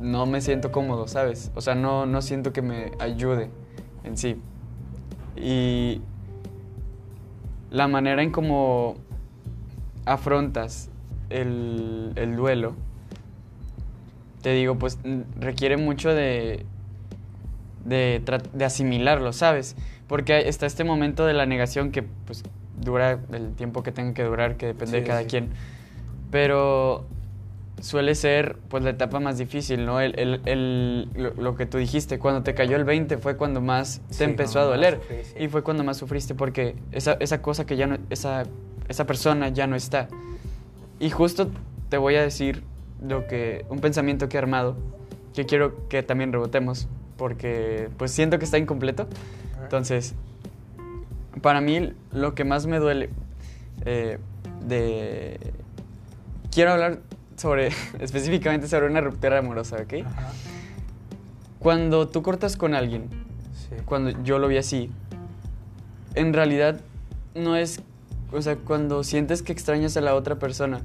no 0.00 0.26
me 0.26 0.40
siento 0.40 0.70
cómodo, 0.70 1.08
¿sabes? 1.08 1.50
O 1.54 1.60
sea, 1.60 1.74
no, 1.74 2.06
no 2.06 2.22
siento 2.22 2.52
que 2.52 2.62
me 2.62 2.92
ayude 3.00 3.50
en 4.04 4.16
sí. 4.16 4.36
Y 5.36 6.00
la 7.70 7.88
manera 7.88 8.22
en 8.22 8.30
cómo 8.30 8.94
afrontas 10.04 10.88
el, 11.30 12.12
el 12.14 12.36
duelo, 12.36 12.74
te 14.42 14.52
digo, 14.52 14.76
pues 14.76 14.98
requiere 15.40 15.76
mucho 15.76 16.10
de 16.10 16.66
de, 17.84 18.22
de, 18.52 18.64
asimilarlo, 18.64 19.32
¿sabes? 19.32 19.76
Porque 20.06 20.48
está 20.48 20.66
este 20.66 20.84
momento 20.84 21.26
de 21.26 21.32
la 21.32 21.46
negación 21.46 21.90
que 21.90 22.02
pues 22.02 22.44
dura 22.80 23.18
el 23.32 23.54
tiempo 23.54 23.82
que 23.82 23.92
tenga 23.92 24.14
que 24.14 24.24
durar, 24.24 24.56
que 24.56 24.66
depende 24.66 24.98
sí, 24.98 25.00
de 25.00 25.06
cada 25.06 25.20
sí. 25.22 25.26
quien. 25.26 25.50
Pero 26.30 27.06
suele 27.80 28.14
ser 28.14 28.56
pues 28.68 28.84
la 28.84 28.90
etapa 28.90 29.20
más 29.20 29.38
difícil, 29.38 29.84
¿no? 29.84 30.00
El, 30.00 30.18
el, 30.18 30.40
el 30.44 31.08
lo, 31.14 31.34
lo, 31.34 31.56
que 31.56 31.66
tú 31.66 31.78
dijiste, 31.78 32.18
cuando 32.18 32.42
te 32.42 32.54
cayó 32.54 32.76
el 32.76 32.84
20 32.84 33.18
fue 33.18 33.36
cuando 33.36 33.60
más 33.60 34.00
te 34.08 34.14
sí, 34.14 34.24
empezó 34.24 34.60
a 34.60 34.64
doler. 34.64 35.00
Sufrí, 35.00 35.44
y 35.44 35.48
fue 35.48 35.62
cuando 35.62 35.82
más 35.82 35.96
sufriste 35.96 36.34
porque 36.34 36.76
esa, 36.92 37.14
esa 37.14 37.42
cosa 37.42 37.66
que 37.66 37.76
ya 37.76 37.86
no, 37.86 37.98
esa, 38.10 38.44
esa 38.88 39.06
persona 39.06 39.48
ya 39.48 39.66
no 39.66 39.76
está. 39.76 40.08
Y 41.00 41.10
justo 41.10 41.50
te 41.88 41.98
voy 41.98 42.14
a 42.14 42.22
decir 42.22 42.62
lo 43.02 43.26
que, 43.26 43.66
un 43.68 43.80
pensamiento 43.80 44.28
que 44.28 44.36
he 44.36 44.38
armado, 44.38 44.76
que 45.34 45.44
quiero 45.44 45.88
que 45.88 46.02
también 46.02 46.32
rebotemos 46.32 46.88
porque 47.22 47.88
pues 47.98 48.10
siento 48.10 48.40
que 48.40 48.44
está 48.44 48.58
incompleto. 48.58 49.06
Entonces, 49.62 50.12
para 51.40 51.60
mí 51.60 51.92
lo 52.10 52.34
que 52.34 52.42
más 52.42 52.66
me 52.66 52.80
duele 52.80 53.10
eh, 53.84 54.18
de... 54.66 55.38
Quiero 56.50 56.72
hablar 56.72 56.98
sobre, 57.36 57.68
específicamente 58.00 58.66
sobre 58.66 58.86
una 58.88 59.00
ruptura 59.00 59.38
amorosa, 59.38 59.76
¿ok? 59.76 60.04
Ajá. 60.04 60.32
Cuando 61.60 62.08
tú 62.08 62.22
cortas 62.22 62.56
con 62.56 62.74
alguien, 62.74 63.08
Sí. 63.54 63.76
cuando 63.84 64.10
yo 64.24 64.40
lo 64.40 64.48
vi 64.48 64.56
así, 64.56 64.90
en 66.16 66.32
realidad 66.32 66.80
no 67.36 67.54
es, 67.54 67.82
o 68.32 68.42
sea, 68.42 68.56
cuando 68.56 69.04
sientes 69.04 69.44
que 69.44 69.52
extrañas 69.52 69.96
a 69.96 70.00
la 70.00 70.16
otra 70.16 70.40
persona, 70.40 70.80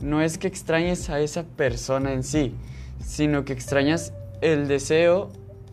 no 0.00 0.22
es 0.22 0.38
que 0.38 0.48
extrañes 0.48 1.08
a 1.08 1.20
esa 1.20 1.44
persona 1.44 2.14
en 2.14 2.24
sí, 2.24 2.52
sino 3.00 3.44
que 3.44 3.52
extrañas 3.52 4.12
el 4.40 4.66
deseo 4.66 5.30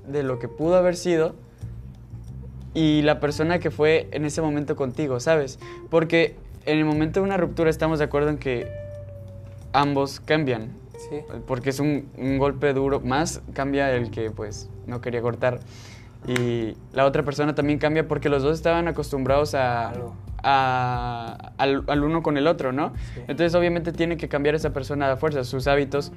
de 0.08 0.24
lo 0.24 0.40
que 0.40 0.48
pudo 0.48 0.76
haber 0.76 0.96
sido 0.96 1.36
y 2.74 3.02
la 3.04 3.20
persona 3.20 3.60
que 3.60 3.72
fue 3.72 4.08
en 4.12 4.26
ese 4.26 4.42
momento 4.42 4.76
contigo, 4.76 5.20
¿sabes? 5.20 5.60
Porque 5.90 6.36
en 6.66 6.78
el 6.78 6.86
momento 6.86 7.20
de 7.20 7.26
una 7.26 7.38
ruptura 7.38 7.70
estamos 7.70 8.00
de 8.00 8.06
acuerdo 8.06 8.30
en 8.30 8.38
que 8.38 8.68
ambos 9.74 10.20
cambian. 10.20 10.70
Sí. 11.10 11.18
Porque 11.46 11.70
es 11.70 11.80
un, 11.80 12.10
un, 12.18 12.38
golpe 12.38 12.74
duro, 12.74 13.00
más 13.00 13.42
cambia 13.54 13.92
el 13.94 14.10
que 14.12 14.32
pues 14.32 14.70
no 14.88 15.02
quería 15.02 15.22
cortar. 15.22 15.60
Y 16.28 16.76
la 16.94 17.06
otra 17.06 17.24
persona 17.24 17.54
también 17.54 17.78
cambia 17.80 18.08
porque 18.08 18.30
los 18.30 18.42
dos 18.42 18.56
estaban 18.58 18.88
acostumbrados 18.88 19.54
a, 19.54 19.94
a- 20.42 21.52
al, 21.58 21.84
al 21.88 22.04
uno 22.04 22.24
con 22.24 22.38
el 22.38 22.48
otro, 22.48 22.72
¿no? 22.72 22.94
Sí. 23.14 23.22
Entonces 23.28 23.54
obviamente 23.56 23.92
tiene 23.92 24.18
que 24.18 24.28
cambiar 24.28 24.56
esa 24.56 24.74
persona 24.74 25.12
a 25.12 25.18
fuerza, 25.18 25.44
sus 25.44 25.68
hábitos. 25.68 26.12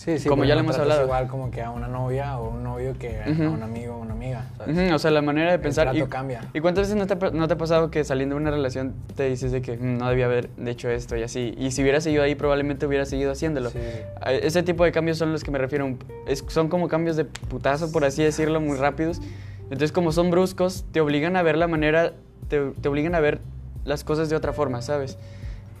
Sí, 0.00 0.18
sí, 0.18 0.30
Como 0.30 0.44
ya 0.44 0.54
lo 0.54 0.62
hemos 0.62 0.78
hablado. 0.78 1.04
igual 1.04 1.28
como 1.28 1.50
que 1.50 1.60
a 1.60 1.70
una 1.70 1.86
novia 1.86 2.38
o 2.38 2.48
un 2.52 2.62
novio 2.62 2.94
que 2.98 3.20
Ujú. 3.30 3.42
a 3.42 3.50
un 3.50 3.62
amigo 3.62 3.96
o 3.96 3.98
una 3.98 4.14
amiga, 4.14 4.46
¿sabes? 4.56 4.74
Ujú, 4.74 4.94
o 4.94 4.98
sea, 4.98 5.10
la 5.10 5.20
manera 5.20 5.50
de 5.50 5.56
El 5.56 5.60
pensar. 5.60 5.90
trato 5.90 6.08
cambia. 6.08 6.40
¿Y 6.54 6.60
cuántas 6.60 6.84
veces 6.88 6.96
no 6.96 7.06
te, 7.06 7.12
ha 7.26 7.30
no 7.32 7.46
te 7.48 7.52
ha 7.52 7.58
pasado 7.58 7.90
que 7.90 8.02
saliendo 8.02 8.34
de 8.34 8.40
una 8.40 8.50
relación 8.50 8.94
te 9.14 9.28
dices 9.28 9.52
de 9.52 9.60
que 9.60 9.76
"Mm, 9.76 9.98
no 9.98 10.08
debía 10.08 10.24
haber 10.24 10.48
hecho 10.64 10.88
esto 10.88 11.16
y 11.18 11.22
así? 11.22 11.54
Y 11.58 11.72
si 11.72 11.82
hubiera 11.82 12.00
seguido 12.00 12.22
ahí, 12.22 12.34
probablemente 12.34 12.86
hubiera 12.86 13.04
seguido 13.04 13.30
haciéndolo. 13.30 13.68
Sí. 13.68 13.78
Ese 14.26 14.62
tipo 14.62 14.84
de 14.84 14.92
cambios 14.92 15.18
son 15.18 15.32
los 15.32 15.44
que 15.44 15.50
me 15.50 15.58
refiero. 15.58 15.94
es- 16.26 16.44
son 16.48 16.68
como 16.68 16.88
cambios 16.88 17.16
de 17.16 17.26
putazo, 17.26 17.92
por 17.92 18.06
así 18.06 18.22
decirlo, 18.22 18.58
muy 18.58 18.78
rápidos. 18.78 19.20
Entonces, 19.64 19.92
como 19.92 20.12
son 20.12 20.30
bruscos, 20.30 20.86
te 20.92 21.02
obligan 21.02 21.36
a 21.36 21.42
ver 21.42 21.58
la 21.58 21.68
manera, 21.68 22.14
te, 22.48 22.70
te 22.80 22.88
obligan 22.88 23.14
a 23.14 23.20
ver 23.20 23.40
las 23.84 24.02
cosas 24.02 24.30
de 24.30 24.36
otra 24.36 24.54
forma, 24.54 24.80
¿sabes? 24.80 25.18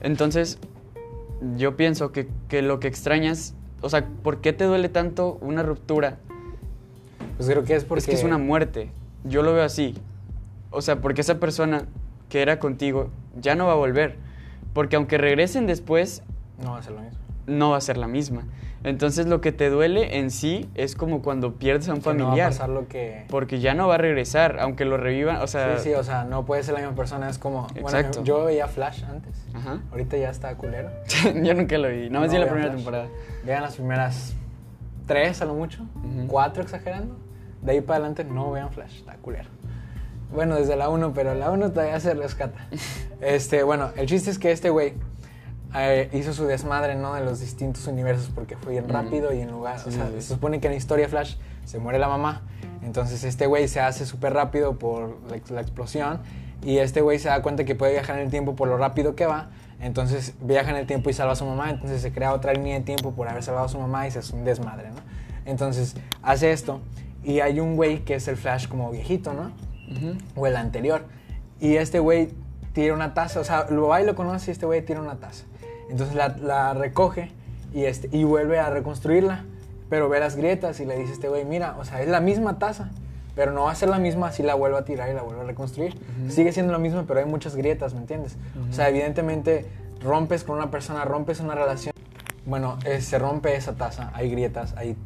Entonces, 0.02 0.58
yo 1.56 1.74
pienso 1.76 2.12
que, 2.12 2.28
que 2.48 2.60
lo 2.60 2.80
que 2.80 2.88
extrañas, 2.88 3.54
o 3.80 3.88
sea, 3.88 4.06
¿por 4.22 4.40
qué 4.40 4.52
te 4.52 4.64
duele 4.64 4.88
tanto 4.88 5.38
una 5.40 5.62
ruptura? 5.62 6.18
Pues 7.36 7.48
creo 7.48 7.64
que 7.64 7.74
es 7.74 7.84
porque... 7.84 8.00
Es 8.00 8.06
que 8.06 8.14
es 8.14 8.24
una 8.24 8.38
muerte. 8.38 8.90
Yo 9.24 9.42
lo 9.42 9.52
veo 9.54 9.64
así. 9.64 9.94
O 10.70 10.82
sea, 10.82 11.00
porque 11.00 11.20
esa 11.22 11.38
persona 11.40 11.84
que 12.28 12.42
era 12.42 12.58
contigo 12.58 13.08
ya 13.40 13.54
no 13.54 13.66
va 13.66 13.72
a 13.72 13.76
volver. 13.76 14.16
Porque 14.72 14.96
aunque 14.96 15.18
regresen 15.18 15.66
después, 15.66 16.22
No 16.62 16.72
va 16.72 16.78
a 16.78 16.82
ser 16.82 16.92
lo 16.92 17.00
mismo. 17.00 17.18
no 17.46 17.70
va 17.70 17.76
a 17.76 17.80
ser 17.80 17.96
la 17.96 18.06
misma. 18.06 18.44
Entonces 18.82 19.26
lo 19.26 19.40
que 19.42 19.52
te 19.52 19.68
duele 19.68 20.18
en 20.18 20.30
sí 20.30 20.68
es 20.74 20.94
como 20.94 21.20
cuando 21.20 21.56
pierdes 21.56 21.88
a 21.90 21.94
un 21.94 22.00
Que 22.00 22.14
no 22.14 22.18
va 22.18 22.22
a 22.22 22.26
familiar. 22.28 22.48
pasar 22.50 22.68
lo 22.70 22.88
que... 22.88 23.26
porque 23.28 23.60
ya 23.60 23.74
no 23.74 23.88
va 23.88 23.96
a 23.96 23.98
regresar, 23.98 24.58
aunque 24.60 24.86
lo 24.86 24.96
revivan. 24.96 25.36
O 25.42 25.46
sea, 25.46 25.76
sí, 25.76 25.90
sí, 25.90 25.94
o 25.94 26.02
sea, 26.02 26.24
no 26.24 26.46
puede 26.46 26.62
ser 26.62 26.74
la 26.74 26.80
misma 26.80 26.94
persona, 26.96 27.28
es 27.28 27.38
como... 27.38 27.66
Exacto. 27.74 28.20
Bueno, 28.20 28.24
yo 28.24 28.44
veía 28.44 28.68
Flash 28.68 29.04
antes, 29.04 29.44
Ajá. 29.52 29.80
ahorita 29.90 30.16
ya 30.16 30.30
está 30.30 30.54
culero. 30.56 30.88
yo 31.42 31.54
nunca 31.54 31.76
lo 31.76 31.88
vi. 31.88 32.08
Nada 32.08 32.24
más 32.26 32.32
No 32.32 32.38
la 32.38 32.46
primera 32.46 32.66
Flash. 32.68 32.76
temporada. 32.76 33.08
Vean 33.44 33.62
las 33.62 33.74
primeras 33.76 34.34
tres 35.06 35.42
a 35.42 35.44
lo 35.44 35.54
mucho, 35.54 35.84
cuatro 36.26 36.62
exagerando. 36.62 37.18
De 37.60 37.72
ahí 37.72 37.80
para 37.82 37.96
adelante 37.98 38.24
no 38.24 38.50
vean 38.50 38.70
Flash, 38.70 38.96
está 39.00 39.14
culero. 39.16 39.50
Bueno, 40.32 40.54
desde 40.54 40.76
la 40.76 40.88
1, 40.88 41.12
pero 41.12 41.34
la 41.34 41.50
1 41.50 41.72
todavía 41.72 42.00
se 42.00 42.14
rescata. 42.14 42.66
Este, 43.20 43.62
bueno, 43.62 43.90
el 43.96 44.06
chiste 44.06 44.30
es 44.30 44.38
que 44.38 44.50
este 44.50 44.70
güey 44.70 44.94
eh, 45.74 46.08
hizo 46.12 46.32
su 46.32 46.46
desmadre, 46.46 46.94
¿no? 46.96 47.14
De 47.14 47.24
los 47.24 47.40
distintos 47.40 47.86
universos 47.86 48.30
porque 48.34 48.56
fue 48.56 48.72
bien 48.72 48.88
rápido 48.88 49.32
y 49.32 49.40
en 49.40 49.50
lugar, 49.50 49.76
o 49.78 49.90
Sí, 49.90 49.92
sea, 49.92 50.06
sí, 50.08 50.14
se 50.20 50.34
supone 50.34 50.60
que 50.60 50.66
en 50.66 50.72
la 50.72 50.76
historia 50.78 51.08
Flash 51.08 51.36
se 51.64 51.78
muere 51.78 51.98
la 51.98 52.08
mamá. 52.08 52.42
Entonces 52.82 53.24
este 53.24 53.46
güey 53.46 53.68
se 53.68 53.80
hace 53.80 54.06
súper 54.06 54.32
rápido 54.32 54.78
por 54.78 55.16
la, 55.30 55.38
la 55.54 55.60
explosión 55.60 56.20
y 56.64 56.78
este 56.78 57.00
güey 57.02 57.18
se 57.18 57.28
da 57.28 57.40
cuenta 57.42 57.64
que 57.64 57.74
puede 57.74 57.92
viajar 57.92 58.16
en 58.16 58.22
el 58.24 58.30
tiempo 58.30 58.56
por 58.56 58.68
lo 58.68 58.76
rápido 58.78 59.14
que 59.14 59.26
va. 59.26 59.50
Entonces 59.80 60.34
viaja 60.40 60.70
en 60.70 60.76
el 60.76 60.86
tiempo 60.86 61.08
y 61.08 61.12
salva 61.12 61.32
a 61.32 61.36
su 61.36 61.44
mamá. 61.46 61.70
Entonces 61.70 62.02
se 62.02 62.12
crea 62.12 62.32
otra 62.34 62.52
línea 62.52 62.78
de 62.78 62.84
tiempo 62.84 63.12
por 63.12 63.28
haber 63.28 63.42
salvado 63.42 63.66
a 63.66 63.68
su 63.68 63.78
mamá 63.78 64.06
y 64.06 64.10
se 64.10 64.18
hace 64.18 64.34
un 64.34 64.44
desmadre, 64.44 64.90
¿no? 64.90 64.96
Entonces 65.46 65.94
hace 66.22 66.52
esto 66.52 66.80
y 67.22 67.40
hay 67.40 67.60
un 67.60 67.76
güey 67.76 68.00
que 68.04 68.14
es 68.14 68.28
el 68.28 68.36
Flash 68.36 68.66
como 68.68 68.90
viejito, 68.90 69.32
¿no? 69.34 69.52
Ujú. 69.90 70.16
o 70.36 70.46
el 70.46 70.56
anterior. 70.56 71.04
Y 71.60 71.76
este 71.76 71.98
güey 71.98 72.28
tira 72.72 72.94
una 72.94 73.12
taza, 73.12 73.40
o 73.40 73.44
sea, 73.44 73.66
lo 73.70 73.88
va 73.88 74.00
y 74.00 74.06
lo 74.06 74.14
conoce 74.14 74.50
y 74.50 74.52
este 74.52 74.64
güey 74.66 74.82
tira 74.84 75.00
una 75.00 75.16
taza. 75.16 75.44
Entonces 75.90 76.14
la, 76.14 76.28
la 76.38 76.74
recoge 76.74 77.32
y, 77.72 77.84
este, 77.84 78.08
y 78.16 78.24
vuelve 78.24 78.58
a 78.58 78.70
reconstruirla, 78.70 79.44
pero 79.88 80.08
ve 80.08 80.20
las 80.20 80.36
grietas 80.36 80.80
y 80.80 80.86
le 80.86 80.96
dice 80.96 81.12
este 81.12 81.28
güey, 81.28 81.44
mira, 81.44 81.76
o 81.78 81.84
sea, 81.84 82.00
es 82.00 82.08
la 82.08 82.20
misma 82.20 82.58
taza, 82.58 82.90
pero 83.34 83.52
no 83.52 83.64
va 83.64 83.72
a 83.72 83.74
ser 83.74 83.88
la 83.88 83.98
misma 83.98 84.32
si 84.32 84.42
la 84.42 84.54
vuelvo 84.54 84.76
a 84.76 84.84
tirar 84.84 85.10
y 85.10 85.14
la 85.14 85.22
vuelvo 85.22 85.42
a 85.42 85.44
reconstruir. 85.44 85.98
Sigue 86.28 86.52
siendo 86.52 86.72
lo 86.72 86.78
mismo, 86.78 87.04
pero 87.06 87.20
hay 87.20 87.26
muchas 87.26 87.56
grietas, 87.56 87.94
¿me 87.94 88.00
entiendes? 88.00 88.36
O 88.70 88.72
sea, 88.72 88.88
evidentemente 88.88 89.66
rompes 90.02 90.44
con 90.44 90.56
una 90.56 90.70
persona, 90.70 91.04
rompes 91.04 91.40
una 91.40 91.54
relación. 91.54 91.94
Bueno, 92.46 92.78
eh, 92.84 93.00
se 93.00 93.18
rompe 93.18 93.54
esa 93.54 93.74
taza, 93.74 94.10
hay 94.14 94.30
grietas, 94.30 94.74
hay 94.76 94.96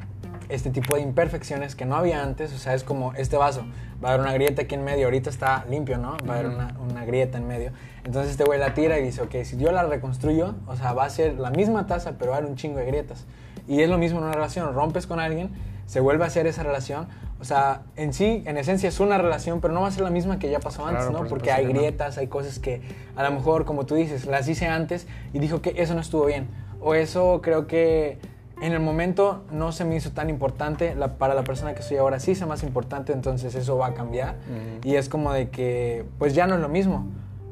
este 0.49 0.71
tipo 0.71 0.97
de 0.97 1.03
imperfecciones 1.03 1.75
que 1.75 1.85
no 1.85 1.97
había 1.97 2.23
antes, 2.23 2.53
o 2.53 2.59
sea, 2.59 2.75
es 2.75 2.85
como 2.85 3.15
este 3.15 3.37
vaso, 3.37 3.65
va 4.03 4.11
a 4.11 4.13
haber 4.15 4.27
una 4.27 4.35
grieta 4.35 4.63
aquí 4.63 4.75
en 4.75 4.85
medio, 4.85 5.07
ahorita 5.07 5.31
está 5.31 5.65
limpio, 5.69 5.99
¿no? 5.99 6.17
Va 6.29 6.35
a 6.35 6.39
haber 6.39 6.51
una, 6.51 6.77
una 6.79 7.05
grieta 7.05 7.39
en 7.39 7.47
medio. 7.47 7.73
Entonces 8.05 8.33
este 8.33 8.45
güey 8.45 8.59
la 8.59 8.75
tira 8.75 8.99
y 8.99 9.03
dice, 9.03 9.23
ok, 9.23 9.37
si 9.45 9.57
yo 9.57 9.73
la 9.73 9.83
reconstruyo, 9.85 10.55
o 10.67 10.77
sea, 10.77 10.93
va 10.93 11.05
a 11.05 11.11
ser 11.11 11.35
la 11.39 11.51
misma 11.51 11.87
taza, 11.87 12.17
pero 12.19 12.31
va 12.31 12.37
a 12.37 12.39
haber 12.41 12.51
un 12.51 12.57
chingo 12.57 12.79
de 12.79 12.87
grietas. 12.87 13.25
Y 13.67 13.81
es 13.81 13.89
lo 13.89 13.97
mismo 13.97 14.19
en 14.19 14.25
una 14.25 14.35
relación, 14.35 14.75
rompes 14.75 15.07
con 15.07 15.21
alguien, 15.21 15.51
se 15.87 16.01
vuelve 16.01 16.25
a 16.25 16.27
hacer 16.27 16.47
esa 16.47 16.63
relación, 16.63 17.09
o 17.41 17.45
sea, 17.45 17.83
en 17.97 18.13
sí, 18.13 18.43
en 18.47 18.57
esencia 18.57 18.89
es 18.89 19.01
una 19.01 19.19
relación, 19.19 19.61
pero 19.61 19.75
no 19.75 19.83
va 19.83 19.89
a 19.89 19.91
ser 19.91 20.03
la 20.03 20.11
misma 20.11 20.39
que 20.39 20.51
ya 20.51 20.61
pasó 20.61 20.87
antes, 20.87 21.05
Claro, 21.05 21.13
¿no? 21.13 21.19
por 21.21 21.29
Porque 21.29 21.53
hay 21.53 21.67
grietas, 21.67 22.17
hay 22.17 22.27
cosas 22.27 22.59
que 22.59 22.81
a 23.17 23.23
lo 23.23 23.33
mejor, 23.33 23.65
como 23.65 23.85
tú 23.85 23.95
dices, 23.95 24.27
las 24.27 24.49
hice 24.49 24.67
antes 24.67 25.07
y 25.33 25.41
dijo 25.41 25.61
que 25.61 25.75
eso 25.77 25.95
no 25.95 26.01
estuvo 26.01 26.25
bien. 26.27 26.49
O 26.81 26.95
eso 26.95 27.41
creo 27.43 27.67
que 27.67 28.19
en 28.62 28.73
el 28.73 28.80
momento 28.80 29.42
no 29.50 29.73
se 29.73 29.84
me 29.84 29.96
hizo 29.96 30.11
tan 30.12 30.30
importante, 30.30 30.94
la- 30.94 31.16
para 31.18 31.34
la 31.34 31.42
persona 31.44 31.75
que 31.75 31.82
soy 31.82 31.96
ahora 31.96 32.20
sí 32.20 32.34
se 32.34 32.46
más 32.46 32.62
importante, 32.62 33.12
entonces 33.12 33.54
eso 33.54 33.76
va 33.76 33.88
a 33.88 33.94
cambiar. 33.94 34.37
Y 34.84 34.94
es 34.96 35.08
como 35.08 35.32
de 35.32 35.50
que, 35.50 36.04
pues 36.18 36.34
ya 36.34 36.46
no 36.46 36.54
es 36.54 36.61
lo 36.61 36.68
mismo. 36.68 37.06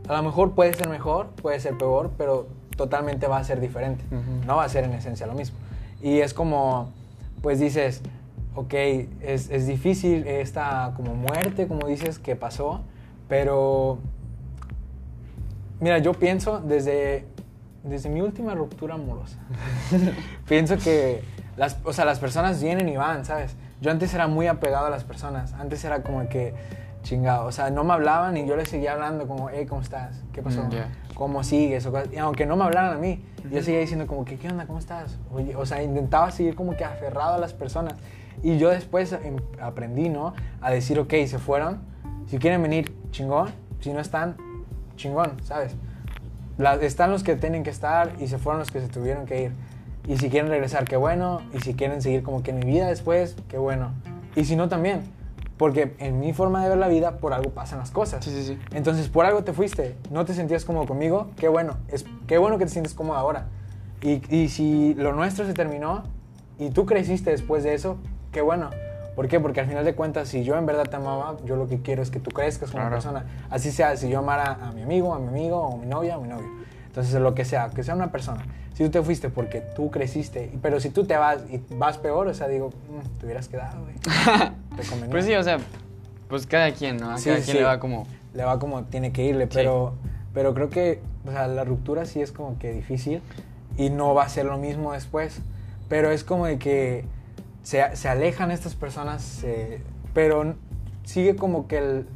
A 0.08 0.16
lo 0.16 0.22
mejor 0.22 0.52
puede 0.52 0.72
ser 0.74 0.88
mejor, 0.88 1.28
puede 1.42 1.58
ser 1.60 1.76
peor, 1.76 2.10
pero 2.16 2.46
totalmente 2.76 3.26
va 3.26 3.38
a 3.38 3.44
ser 3.44 3.60
diferente. 3.60 4.04
No 4.46 4.56
va 4.56 4.64
a 4.64 4.68
ser 4.68 4.84
en 4.84 4.92
esencia 4.92 5.26
lo 5.26 5.34
mismo. 5.34 5.56
Y 6.02 6.20
es 6.20 6.34
como, 6.34 6.90
pues 7.42 7.58
dices, 7.60 8.00
ok, 8.54 8.74
es, 8.74 9.50
es 9.50 9.66
difícil 9.66 10.26
esta 10.26 10.92
como 10.96 11.14
muerte, 11.14 11.66
como 11.68 11.86
dices, 11.86 12.18
que 12.18 12.36
pasó, 12.36 12.80
pero 13.28 13.98
mira, 15.80 15.98
yo 15.98 16.12
pienso 16.14 16.60
desde, 16.60 17.24
desde 17.84 18.08
mi 18.08 18.20
última 18.20 18.54
ruptura 18.54 18.94
amorosa, 18.94 19.38
pienso 20.48 20.76
que 20.78 21.22
las, 21.56 21.78
o 21.84 21.92
sea, 21.92 22.04
las 22.04 22.18
personas 22.18 22.62
vienen 22.62 22.88
y 22.88 22.96
van, 22.96 23.24
¿sabes? 23.24 23.56
Yo 23.80 23.90
antes 23.90 24.14
era 24.14 24.28
muy 24.28 24.46
apegado 24.46 24.86
a 24.86 24.90
las 24.90 25.04
personas, 25.04 25.52
antes 25.54 25.84
era 25.84 26.02
como 26.02 26.28
que 26.28 26.54
chingado, 27.02 27.46
o 27.46 27.52
sea, 27.52 27.70
no 27.70 27.84
me 27.84 27.92
hablaban 27.92 28.36
y 28.36 28.46
yo 28.46 28.56
les 28.56 28.68
seguía 28.68 28.92
hablando 28.92 29.26
como, 29.26 29.50
hey, 29.50 29.66
¿cómo 29.66 29.80
estás? 29.80 30.22
¿Qué 30.32 30.40
pasó? 30.40 30.62
Mm, 30.64 30.70
ya. 30.70 30.88
¿Cómo 31.14 31.42
sigues? 31.42 31.84
O 31.86 31.92
y 32.12 32.16
aunque 32.16 32.46
no 32.46 32.56
me 32.56 32.64
hablaran 32.64 32.94
a 32.94 32.98
mí, 32.98 33.24
yo 33.50 33.62
seguía 33.62 33.80
diciendo 33.80 34.06
como 34.06 34.24
que, 34.24 34.38
¿qué 34.38 34.48
onda? 34.48 34.66
¿Cómo 34.66 34.78
estás? 34.78 35.18
Oye, 35.32 35.56
o 35.56 35.66
sea, 35.66 35.82
intentaba 35.82 36.30
seguir 36.30 36.54
como 36.54 36.76
que 36.76 36.84
aferrado 36.84 37.34
a 37.34 37.38
las 37.38 37.52
personas. 37.52 37.94
Y 38.42 38.58
yo 38.58 38.70
después 38.70 39.12
em, 39.12 39.36
aprendí, 39.60 40.08
¿no? 40.08 40.34
A 40.60 40.70
decir, 40.70 40.98
ok, 40.98 41.12
se 41.26 41.38
fueron. 41.38 41.80
Si 42.26 42.38
quieren 42.38 42.62
venir, 42.62 42.96
chingón. 43.10 43.50
Si 43.80 43.92
no 43.92 44.00
están, 44.00 44.36
chingón, 44.96 45.36
¿sabes? 45.42 45.74
La- 46.62 46.74
están 46.76 47.10
los 47.10 47.22
que 47.22 47.36
tienen 47.36 47.62
que 47.62 47.70
estar 47.70 48.12
y 48.20 48.28
se 48.28 48.38
fueron 48.38 48.60
los 48.60 48.70
que 48.70 48.80
se 48.80 48.88
tuvieron 48.88 49.26
que 49.26 49.42
ir. 49.42 49.52
Y 50.08 50.16
si 50.16 50.30
quieren 50.30 50.50
regresar, 50.50 50.84
qué 50.84 50.96
bueno. 50.96 51.42
Y 51.54 51.60
si 51.60 51.74
quieren 51.74 52.00
seguir 52.02 52.22
como 52.22 52.42
que 52.42 52.50
en 52.50 52.58
mi 52.60 52.64
vida 52.66 52.86
después, 52.88 53.36
qué 53.48 53.58
bueno. 53.58 53.92
Y 54.34 54.44
si 54.44 54.56
no, 54.56 54.68
también. 54.68 55.02
Porque 55.58 55.94
en 55.98 56.18
mi 56.18 56.32
forma 56.32 56.62
de 56.62 56.70
ver 56.70 56.78
la 56.78 56.88
vida, 56.88 57.18
por 57.18 57.32
algo 57.34 57.50
pasan 57.50 57.78
las 57.78 57.90
cosas. 57.92 58.24
Sí, 58.24 58.30
sí, 58.30 58.42
sí. 58.42 58.58
Entonces, 58.72 59.08
por 59.08 59.26
algo 59.26 59.44
te 59.44 59.52
fuiste, 59.52 59.96
no 60.10 60.24
te 60.24 60.34
sentías 60.34 60.64
cómodo 60.64 60.86
conmigo, 60.86 61.28
qué 61.36 61.46
bueno, 61.46 61.76
es, 61.88 62.04
qué 62.26 62.38
bueno 62.38 62.58
que 62.58 62.64
te 62.64 62.70
sientes 62.72 62.94
cómodo 62.94 63.16
ahora. 63.16 63.46
Y, 64.00 64.22
y 64.34 64.48
si 64.48 64.94
lo 64.94 65.12
nuestro 65.12 65.46
se 65.46 65.52
terminó 65.54 66.02
y 66.58 66.70
tú 66.70 66.84
creciste 66.84 67.30
después 67.30 67.62
de 67.62 67.74
eso, 67.74 67.96
qué 68.32 68.40
bueno. 68.40 68.70
¿Por 69.14 69.28
qué? 69.28 69.38
Porque 69.40 69.60
al 69.60 69.66
final 69.66 69.84
de 69.84 69.94
cuentas, 69.94 70.28
si 70.28 70.42
yo 70.44 70.56
en 70.56 70.64
verdad 70.66 70.84
te 70.88 70.96
amaba, 70.96 71.36
yo 71.44 71.56
lo 71.56 71.66
que 71.68 71.80
quiero 71.82 72.02
es 72.02 72.10
que 72.10 72.18
tú 72.18 72.30
crezcas 72.30 72.70
como 72.70 72.82
Claro. 72.84 72.96
persona. 72.96 73.24
Así 73.50 73.70
sea, 73.70 73.96
si 73.96 74.08
yo 74.08 74.20
amara 74.20 74.58
a 74.62 74.72
mi 74.72 74.82
amigo, 74.82 75.14
a 75.14 75.18
mi 75.18 75.28
amigo, 75.28 75.58
o 75.60 75.76
mi 75.76 75.86
novia, 75.86 76.14
a 76.14 76.18
mi 76.18 76.28
novio. 76.28 76.48
Entonces, 76.86 77.14
lo 77.20 77.34
que 77.34 77.44
sea, 77.44 77.70
que 77.70 77.82
sea 77.84 77.94
una 77.94 78.10
persona. 78.10 78.42
Si 78.74 78.84
tú 78.84 78.90
te 78.90 79.02
fuiste 79.02 79.28
porque 79.28 79.60
tú 79.76 79.90
creciste, 79.90 80.50
pero 80.62 80.80
si 80.80 80.88
tú 80.90 81.04
te 81.04 81.16
vas 81.16 81.42
y 81.50 81.60
vas 81.74 81.98
peor, 81.98 82.26
o 82.28 82.34
sea, 82.34 82.48
digo, 82.48 82.68
"Mm, 82.68 83.18
te 83.18 83.26
hubieras 83.26 83.48
quedado, 83.48 83.82
güey. 83.82 83.94
Te 84.76 84.82
convenía". 84.88 85.10
Pues 85.10 85.26
sí, 85.26 85.34
o 85.34 85.42
sea, 85.42 85.58
pues 86.28 86.46
cada 86.46 86.70
quien, 86.72 86.96
¿no? 86.96 87.10
A 87.10 87.18
Sí, 87.18 87.26
cada 87.28 87.38
sí, 87.40 87.44
quien 87.44 87.56
sí. 87.58 87.60
le 87.62 87.64
va 87.64 87.78
como... 87.78 88.06
le 88.32 88.44
va 88.44 88.58
como 88.58 88.84
tiene 88.84 89.12
que 89.12 89.24
irle, 89.24 89.46
pero, 89.46 89.92
pero 90.32 90.54
creo 90.54 90.70
que 90.70 91.00
o 91.26 91.30
sea, 91.30 91.46
la 91.48 91.64
ruptura 91.64 92.06
sí 92.06 92.22
es 92.22 92.32
como 92.32 92.58
que 92.58 92.72
difícil 92.72 93.20
y 93.76 93.90
no 93.90 94.14
va 94.14 94.24
a 94.24 94.28
ser 94.30 94.46
lo 94.46 94.56
mismo 94.56 94.92
después, 94.94 95.40
pero 95.90 96.10
es 96.10 96.24
como 96.24 96.46
de 96.46 96.58
que 96.58 97.04
se, 97.62 97.96
se 97.96 98.08
alejan 98.08 98.50
estas 98.50 98.74
personas, 98.74 99.44
pero 100.14 100.54
sigue 101.04 101.36
como 101.36 101.66
que 101.68 101.78
el, 101.78 102.06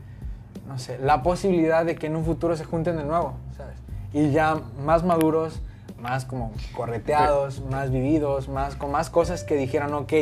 no 0.66 0.78
sé, 0.78 0.98
la 0.98 1.22
posibilidad 1.22 1.84
de 1.84 1.96
que 1.96 2.06
en 2.06 2.16
un 2.16 2.24
futuro 2.24 2.56
se 2.56 2.64
junten 2.64 2.96
de 2.96 3.04
nuevo, 3.04 3.34
¿sabes? 3.56 3.76
Y 4.12 4.30
ya 4.30 4.60
más 4.84 5.04
maduros, 5.04 5.60
más 6.00 6.24
como 6.24 6.52
correteados, 6.74 7.62
más 7.70 7.90
vividos, 7.90 8.48
más 8.48 8.76
con 8.76 8.90
más 8.90 9.10
cosas 9.10 9.44
que 9.44 9.56
dijeran, 9.56 9.92
ok, 9.94 10.12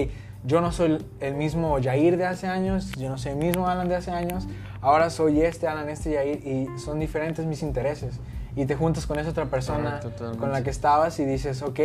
yo 0.44 0.60
no 0.60 0.72
soy 0.72 1.04
el 1.20 1.34
mismo 1.34 1.78
Jair 1.82 2.16
de 2.16 2.26
hace 2.26 2.46
años, 2.46 2.92
yo 2.92 3.08
no 3.08 3.16
soy 3.16 3.32
el 3.32 3.38
mismo 3.38 3.66
Alan 3.66 3.88
de 3.88 3.96
hace 3.96 4.10
años, 4.10 4.46
ahora 4.82 5.08
soy 5.10 5.40
este 5.40 5.66
Alan, 5.66 5.88
este 5.88 6.14
Jair, 6.14 6.46
y 6.46 6.68
son 6.78 7.00
diferentes 7.00 7.46
mis 7.46 7.62
intereses. 7.62 8.20
Y 8.56 8.66
te 8.66 8.76
juntas 8.76 9.06
con 9.06 9.18
esa 9.18 9.30
otra 9.30 9.46
persona 9.46 9.98
totalmente. 9.98 10.38
con 10.38 10.52
la 10.52 10.62
que 10.62 10.70
estabas 10.70 11.18
y 11.18 11.24
dices, 11.24 11.62
ok, 11.62 11.80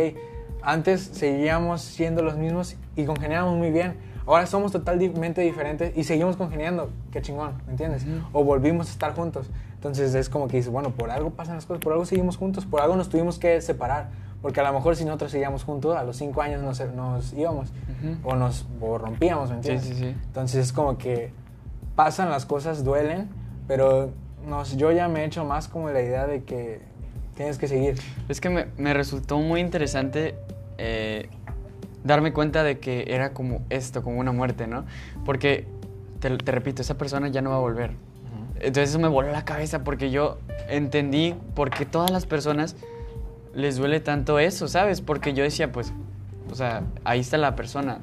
antes 0.62 1.02
seguíamos 1.12 1.82
siendo 1.82 2.22
los 2.22 2.36
mismos 2.36 2.76
y 2.96 3.04
congeniábamos 3.04 3.56
muy 3.56 3.70
bien. 3.70 3.96
Ahora 4.26 4.46
somos 4.46 4.70
totalmente 4.72 5.40
diferentes 5.40 5.96
y 5.96 6.04
seguimos 6.04 6.36
congeniando. 6.36 6.90
Qué 7.10 7.20
chingón, 7.22 7.54
¿me 7.66 7.72
entiendes? 7.72 8.04
Ujú. 8.04 8.38
O 8.38 8.44
volvimos 8.44 8.88
a 8.88 8.90
estar 8.92 9.14
juntos. 9.14 9.50
Entonces 9.74 10.14
es 10.14 10.28
como 10.28 10.46
que 10.46 10.58
dices, 10.58 10.70
bueno, 10.70 10.90
por 10.90 11.10
algo 11.10 11.30
pasan 11.30 11.56
las 11.56 11.66
cosas, 11.66 11.82
por 11.82 11.92
algo 11.94 12.04
seguimos 12.04 12.36
juntos, 12.36 12.66
por 12.66 12.80
algo 12.80 12.96
nos 12.96 13.08
tuvimos 13.08 13.38
que 13.38 13.60
separar. 13.60 14.10
Porque 14.42 14.60
a 14.60 14.62
lo 14.62 14.72
mejor 14.72 14.96
si 14.96 15.04
nosotros 15.04 15.32
seguíamos 15.32 15.64
juntos, 15.64 15.96
a 15.96 16.04
los 16.04 16.16
cinco 16.16 16.42
años 16.42 16.62
nos, 16.62 16.80
nos 16.94 17.32
íbamos 17.32 17.70
Ujú. 17.70 18.28
o 18.30 18.36
nos 18.36 18.66
o 18.80 18.98
rompíamos, 18.98 19.50
¿me 19.50 19.56
entiendes? 19.56 19.84
Sí, 19.86 19.94
sí, 19.94 20.00
sí. 20.00 20.16
Entonces 20.26 20.66
es 20.66 20.72
como 20.72 20.96
que 20.96 21.32
pasan 21.96 22.30
las 22.30 22.46
cosas, 22.46 22.84
duelen, 22.84 23.28
pero 23.66 24.10
nos, 24.46 24.76
yo 24.76 24.92
ya 24.92 25.08
me 25.08 25.22
he 25.22 25.24
hecho 25.24 25.44
más 25.44 25.68
como 25.68 25.90
la 25.90 26.00
idea 26.00 26.26
de 26.26 26.44
que 26.44 26.80
tienes 27.40 27.56
que 27.56 27.68
seguir. 27.68 27.94
Es 28.28 28.38
que 28.38 28.50
me, 28.50 28.66
me 28.76 28.92
resultó 28.92 29.38
muy 29.38 29.60
interesante 29.60 30.34
eh, 30.76 31.30
darme 32.04 32.34
cuenta 32.34 32.62
de 32.62 32.80
que 32.80 33.06
era 33.08 33.32
como 33.32 33.62
esto, 33.70 34.02
como 34.02 34.20
una 34.20 34.30
muerte, 34.30 34.66
¿no? 34.66 34.84
Porque, 35.24 35.66
te, 36.18 36.36
te 36.36 36.52
repito, 36.52 36.82
esa 36.82 36.98
persona 36.98 37.28
ya 37.28 37.40
no 37.40 37.48
va 37.48 37.56
a 37.56 37.60
volver. 37.60 37.92
Entonces 38.56 38.90
eso 38.90 38.98
me 38.98 39.08
voló 39.08 39.32
la 39.32 39.46
cabeza 39.46 39.84
porque 39.84 40.10
yo 40.10 40.36
entendí 40.68 41.34
por 41.54 41.70
qué 41.70 41.86
todas 41.86 42.10
las 42.10 42.26
personas 42.26 42.76
les 43.54 43.76
duele 43.78 44.00
tanto 44.00 44.38
eso, 44.38 44.68
¿sabes? 44.68 45.00
Porque 45.00 45.32
yo 45.32 45.42
decía, 45.42 45.72
pues, 45.72 45.94
o 46.50 46.54
sea, 46.54 46.82
ahí 47.04 47.20
está 47.20 47.38
la 47.38 47.56
persona. 47.56 48.00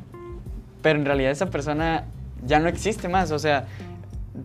Pero 0.82 0.98
en 0.98 1.06
realidad 1.06 1.30
esa 1.30 1.52
persona 1.52 2.06
ya 2.44 2.60
no 2.60 2.70
existe 2.70 3.08
más, 3.08 3.30
o 3.30 3.38
sea, 3.38 3.68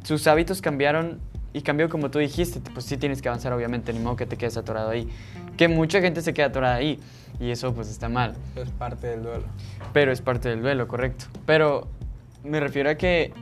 sus 0.03 0.27
hábitos 0.27 0.61
cambiaron 0.61 1.19
y 1.53 1.63
cambió 1.63 1.89
como 1.89 2.11
tú 2.11 2.19
dijiste, 2.19 2.61
pues 2.73 2.87
sí 2.87 2.97
tienes 2.97 3.21
que 3.23 3.29
avanzar 3.29 3.53
obviamente, 3.53 3.93
ni 3.93 3.99
modo 3.99 4.17
que 4.17 4.27
te 4.27 4.37
quedes 4.37 4.57
atorado 4.57 4.91
ahí. 4.91 5.09
Que 5.57 5.69
mucha 5.69 6.01
gente 6.01 6.23
se 6.23 6.33
queda 6.33 6.47
atorada 6.47 6.77
ahí 6.77 6.99
y 7.41 7.51
eso 7.51 7.75
pues 7.75 7.89
está 7.89 8.09
mal, 8.09 8.35
Es 8.57 8.71
parte 8.71 9.07
del 9.09 9.23
duelo. 9.23 9.45
pero 9.93 10.13
es 10.13 10.21
parte 10.21 10.49
del 10.49 10.63
duelo, 10.63 10.89
correcto. 10.89 11.27
Pero 11.47 11.89
me 12.45 12.59
refiero 12.61 12.91
a 12.91 12.95
que 12.95 13.33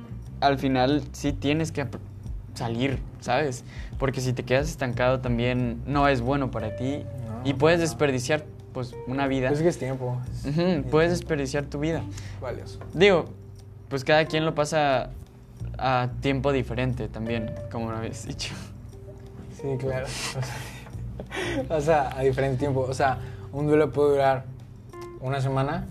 al 0.40 0.58
final 0.58 1.02
sí 1.12 1.32
tienes 1.32 1.70
que 1.72 1.86
salir, 2.54 2.98
¿sabes? 3.20 3.64
Porque 3.98 4.20
si 4.20 4.32
te 4.32 4.42
quedas 4.44 4.68
estancado 4.68 5.20
también 5.20 5.80
no 5.86 6.08
es 6.08 6.20
bueno 6.20 6.50
para 6.50 6.74
ti 6.76 7.04
No, 7.26 7.42
y 7.48 7.54
puedes 7.54 7.78
no. 7.78 7.84
desperdiciar 7.84 8.44
pues 8.72 8.94
una 9.06 9.26
vida. 9.26 9.48
Pues 9.48 9.60
es 9.60 9.62
que 9.64 9.68
es 9.68 9.78
tiempo. 9.78 10.20
es 10.32 10.46
Ujú, 10.46 10.88
puedes 10.90 11.10
desperdiciar 11.10 11.64
tu 11.66 11.78
vida. 11.80 12.02
valioso. 12.40 12.78
Digo, 12.94 13.26
pues 13.88 14.04
cada 14.04 14.24
quien 14.26 14.44
lo 14.44 14.54
pasa 14.54 15.10
a 15.80 16.08
tiempo 16.20 16.52
diferente 16.52 17.08
también, 17.08 17.50
como 17.70 17.90
lo 17.90 17.96
habías 17.98 18.26
dicho. 18.26 18.54
Sí, 19.60 19.76
claro. 19.78 20.06
O 20.06 20.08
sea, 20.08 20.42
o 21.76 21.80
sea, 21.80 22.18
a 22.18 22.22
diferente 22.22 22.58
tiempo. 22.58 22.80
O 22.88 22.94
sea, 22.94 23.18
un 23.52 23.66
duelo 23.66 23.92
puede 23.92 24.10
durar 24.12 24.44
una 25.20 25.40
semana, 25.40 25.86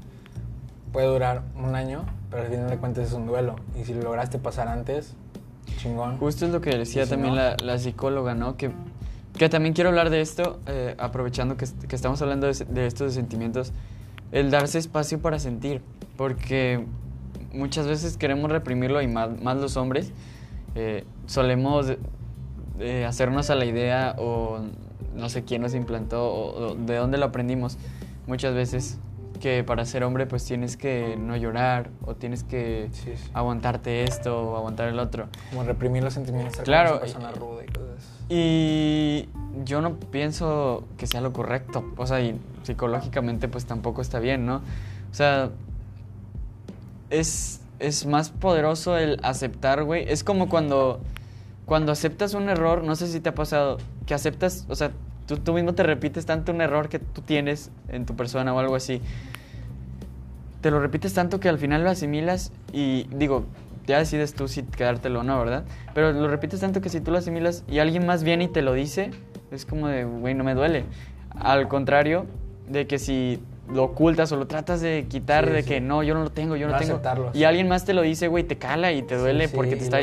puede 0.92 1.08
durar 1.08 1.44
un 1.56 1.76
año, 1.76 2.04
pero 2.32 2.44
al 2.44 2.50
final 2.50 2.70
de 2.70 2.78
cuentas 2.78 3.08
es 3.08 3.14
un 3.14 3.26
duelo. 3.28 3.56
Y 3.80 3.84
si 3.86 3.94
lo 3.94 4.02
lograste 4.04 4.40
pasar 4.40 4.68
antes, 4.68 5.14
chingón. 5.78 6.18
Justo 6.18 6.46
es 6.46 6.52
lo 6.52 6.62
que 6.62 6.72
decía 6.78 7.04
si 7.06 7.12
también 7.12 7.36
no- 7.36 7.42
la, 7.42 7.58
la 7.64 7.78
psicóloga, 7.78 8.34
¿no? 8.36 8.58
Que, 8.58 8.72
que 9.38 9.50
también 9.50 9.74
quiero 9.74 9.90
hablar 9.90 10.10
de 10.10 10.22
esto, 10.22 10.60
eh, 10.66 10.96
aprovechando 10.98 11.56
que, 11.58 11.66
que 11.88 11.96
estamos 11.96 12.22
hablando 12.22 12.48
de, 12.48 12.66
de 12.66 12.88
estos 12.88 13.14
sentimientos, 13.14 13.72
el 14.32 14.52
darse 14.52 14.78
espacio 14.80 15.20
para 15.20 15.40
sentir, 15.40 15.82
porque 16.18 16.86
muchas 17.54 17.88
veces 17.88 18.18
queremos 18.18 18.52
reprimirlo 18.52 19.02
y 19.02 19.08
más, 19.08 19.30
más 19.42 19.58
los 19.58 19.78
hombres, 19.78 20.12
eh, 20.76 21.04
solemos 21.26 21.94
eh, 22.80 23.06
hacernos 23.06 23.50
a 23.50 23.56
la 23.56 23.66
idea 23.66 24.16
o 24.18 24.60
no 25.16 25.30
sé 25.30 25.44
quién 25.44 25.62
nos 25.62 25.74
implantó 25.76 26.32
o, 26.32 26.72
o 26.72 26.76
de 26.76 26.96
dónde 26.96 27.18
lo 27.18 27.26
aprendimos 27.26 27.78
muchas 28.28 28.54
veces 28.54 29.00
que 29.42 29.64
para 29.64 29.86
ser 29.86 30.04
hombre 30.04 30.26
pues 30.26 30.44
tienes 30.46 30.76
que 30.78 31.16
no 31.18 31.36
llorar 31.38 31.90
o 32.06 32.14
tienes 32.16 32.44
que 32.44 32.90
Sí, 32.92 33.12
sí. 33.16 33.30
aguantarte 33.34 34.04
esto 34.04 34.52
o 34.52 34.58
aguantar 34.58 34.90
el 34.90 35.00
otro. 35.00 35.28
Como 35.52 35.64
reprimir 35.64 36.04
los 36.04 36.14
sentimientos. 36.14 36.60
Claro, 36.62 37.00
persona 37.00 37.32
y- 37.34 37.40
ruda 37.40 37.64
y 37.64 37.72
cosas. 37.72 38.10
Y 38.28 39.30
yo 39.66 39.82
no 39.82 39.96
pienso 39.96 40.84
que 40.98 41.08
sea 41.08 41.22
lo 41.22 41.32
correcto. 41.34 41.86
O 41.98 42.06
sea, 42.06 42.20
y 42.22 42.38
psicológicamente 42.64 43.48
pues 43.48 43.66
tampoco 43.66 44.02
está 44.02 44.20
bien, 44.20 44.46
¿no? 44.46 44.58
O 44.58 45.14
sea, 45.14 45.50
es, 47.10 47.62
es 47.80 48.06
más 48.06 48.30
poderoso 48.30 48.98
el 48.98 49.20
aceptar, 49.24 49.84
güey. 49.84 50.06
Es 50.08 50.24
como 50.24 50.50
cuando, 50.50 51.02
cuando 51.66 51.92
aceptas 51.92 52.34
un 52.34 52.50
error, 52.50 52.84
no 52.84 52.96
sé 52.96 53.08
si 53.08 53.20
te 53.20 53.30
ha 53.30 53.36
pasado, 53.36 53.78
que 54.06 54.14
aceptas, 54.14 54.66
o 54.70 54.76
sea, 54.76 54.92
tú, 55.28 55.38
tú 55.38 55.54
mismo 55.54 55.74
te 55.74 55.84
repites 55.84 56.26
tanto 56.26 56.52
un 56.52 56.62
error 56.62 56.90
que 56.90 57.00
tú 57.00 57.22
tienes 57.22 57.72
en 57.90 58.06
tu 58.06 58.16
persona 58.16 58.54
o 58.54 58.60
algo 58.60 58.76
así. 58.76 59.02
Te 60.62 60.72
lo 60.72 60.80
repites 60.80 61.14
tanto 61.14 61.40
que 61.40 61.48
al 61.48 61.58
final 61.58 61.84
lo 61.84 61.90
asimilas 61.90 62.52
y 62.74 63.08
digo, 63.16 63.46
ya 63.88 63.98
decides 63.98 64.34
tú 64.34 64.48
si 64.48 64.64
quedártelo 64.64 65.22
o 65.22 65.24
no, 65.24 65.40
¿verdad? 65.40 65.64
Pero 65.94 66.12
lo 66.12 66.28
repites 66.28 66.60
tanto 66.60 66.82
que 66.82 66.90
si 66.90 67.02
tú 67.02 67.12
lo 67.12 67.18
asimilas 67.18 67.64
y 67.68 67.80
alguien 67.80 68.06
más 68.06 68.24
viene 68.24 68.44
y 68.46 68.48
te 68.48 68.62
lo 68.62 68.74
dice, 68.74 69.12
es 69.52 69.66
como 69.66 69.88
de, 69.88 70.04
güey, 70.04 70.36
no 70.36 70.44
me 70.44 70.54
duele. 70.54 70.86
Al 71.32 71.68
contrario 71.68 72.26
de 72.68 72.86
que 72.86 73.00
si 73.00 73.40
lo 73.74 73.84
ocultas 73.84 74.32
o 74.32 74.36
lo 74.36 74.48
tratas 74.48 74.82
de 74.82 75.06
quitar 75.10 75.46
Sí, 75.46 75.52
de 75.52 75.62
sí. 75.64 75.68
que 75.70 75.82
no, 75.82 76.02
yo 76.04 76.14
no 76.16 76.24
lo 76.24 76.32
tengo, 76.32 76.56
yo 76.56 76.68
no, 76.68 76.74
No 76.74 76.80
tengo. 76.80 76.94
aceptarlo, 76.94 77.30
y 77.34 77.40
sí. 77.40 77.44
alguien 77.44 77.68
más 77.68 77.86
te 77.86 77.94
lo 77.94 78.02
dice, 78.02 78.28
güey, 78.28 78.44
te 78.44 78.58
cala 78.58 78.92
y 78.92 79.02
te 79.04 79.16
duele 79.16 79.48
porque 79.50 79.76
te 79.76 79.84
está... 79.84 80.00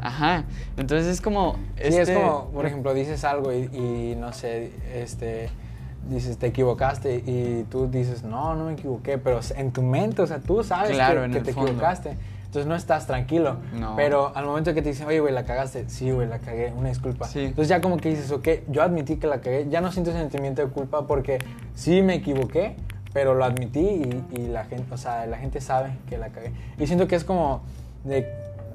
Ajá. 0.00 0.44
Entonces 0.76 1.06
es 1.08 1.20
como... 1.20 1.54
Sí, 1.76 1.82
es 1.88 1.94
este- 1.96 2.14
como, 2.14 2.50
por 2.50 2.64
ejemplo, 2.66 2.94
dices 2.94 3.24
algo 3.24 3.52
y, 3.52 3.64
y, 3.72 4.16
no 4.18 4.32
sé, 4.32 4.70
este, 4.94 5.50
dices, 6.08 6.38
te 6.38 6.46
equivocaste 6.48 7.16
y 7.26 7.64
tú 7.70 7.86
dices, 7.90 8.22
no, 8.22 8.54
no 8.54 8.64
me 8.66 8.72
equivoqué, 8.72 9.18
pero 9.18 9.40
en 9.56 9.72
tu 9.72 9.82
mente, 9.82 10.22
o 10.22 10.26
sea, 10.26 10.38
tú 10.40 10.62
sabes 10.64 10.92
Claro, 10.92 11.22
que, 11.30 11.40
te 11.40 11.52
fondo. 11.52 11.70
equivocaste. 11.70 12.16
Entonces 12.46 12.68
no 12.68 12.74
estás 12.76 13.06
tranquilo. 13.06 13.56
No. 13.72 13.96
Pero 13.96 14.30
al 14.36 14.44
momento 14.44 14.74
que 14.74 14.82
te 14.82 14.90
dicen, 14.90 15.06
oye, 15.06 15.20
güey, 15.20 15.32
la 15.32 15.44
cagaste, 15.44 15.88
sí, 15.88 16.10
güey, 16.10 16.28
la 16.28 16.38
cagué, 16.38 16.70
una 16.76 16.90
disculpa. 16.90 17.26
Sí. 17.26 17.40
Entonces 17.46 17.68
ya 17.68 17.80
como 17.80 17.96
que 17.96 18.10
dices, 18.10 18.30
ok, 18.30 18.46
yo 18.68 18.82
admití 18.82 19.16
que 19.16 19.26
la 19.26 19.40
cagué, 19.40 19.66
ya 19.70 19.80
no 19.80 19.90
siento 19.90 20.12
sentimiento 20.12 20.60
de 20.60 20.68
culpa 20.68 21.06
porque 21.06 21.38
sí 21.74 22.02
me 22.02 22.16
equivoqué, 22.16 22.76
pero 23.12 23.34
lo 23.34 23.44
admití 23.44 23.80
y, 23.80 24.24
y 24.32 24.46
la 24.48 24.64
gente, 24.64 24.92
o 24.92 24.96
sea, 24.96 25.26
la 25.26 25.38
gente 25.38 25.60
sabe 25.60 25.92
que 26.08 26.18
la 26.18 26.28
cagué. 26.28 26.52
Y 26.78 26.86
siento 26.86 27.08
que 27.08 27.16
es 27.16 27.24
como 27.24 27.62
de, 28.04 28.28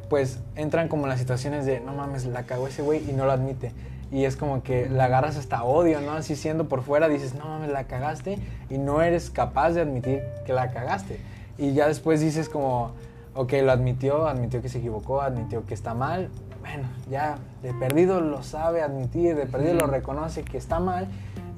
pues 0.10 0.40
entran 0.56 0.88
como 0.88 1.08
las 1.08 1.20
situaciones 1.20 1.66
de, 1.66 1.80
no 1.80 1.94
mames, 1.94 2.26
la 2.26 2.44
cagó 2.44 2.68
ese 2.68 2.82
güey 2.82 3.10
y 3.10 3.14
no 3.14 3.26
lo 3.26 3.32
admite. 3.32 3.72
Y 4.12 4.24
es 4.24 4.38
como 4.38 4.64
que 4.64 4.88
la 4.90 5.06
agarras 5.06 5.36
hasta 5.36 5.64
odio, 5.64 6.00
¿no? 6.00 6.14
Así 6.14 6.36
siendo 6.36 6.70
por 6.70 6.82
fuera, 6.82 7.10
dices, 7.10 7.36
no 7.36 7.46
mames, 7.46 7.72
la 7.72 7.86
cagaste 7.86 8.40
y 8.70 8.78
no 8.78 9.02
eres 9.02 9.30
capaz 9.30 9.72
de 9.72 9.82
admitir 9.82 10.24
que 10.46 10.54
la 10.54 10.72
cagaste. 10.72 11.20
Y 11.58 11.74
ya 11.74 11.88
después 11.88 12.22
dices 12.22 12.48
como, 12.48 12.92
ok, 13.36 13.54
lo 13.64 13.72
admitió, 13.72 14.28
admitió 14.28 14.62
que 14.62 14.70
se 14.70 14.78
equivocó, 14.78 15.22
admitió 15.22 15.66
que 15.66 15.74
está 15.74 15.94
mal. 15.94 16.30
Bueno, 16.62 16.88
ya 17.10 17.38
de 17.62 17.74
perdido 17.74 18.22
lo 18.22 18.44
sabe 18.44 18.82
admitir, 18.82 19.36
de 19.36 19.46
perdido 19.46 19.74
lo 19.74 19.88
reconoce 19.88 20.44
que 20.44 20.58
está 20.58 20.80
mal. 20.80 21.08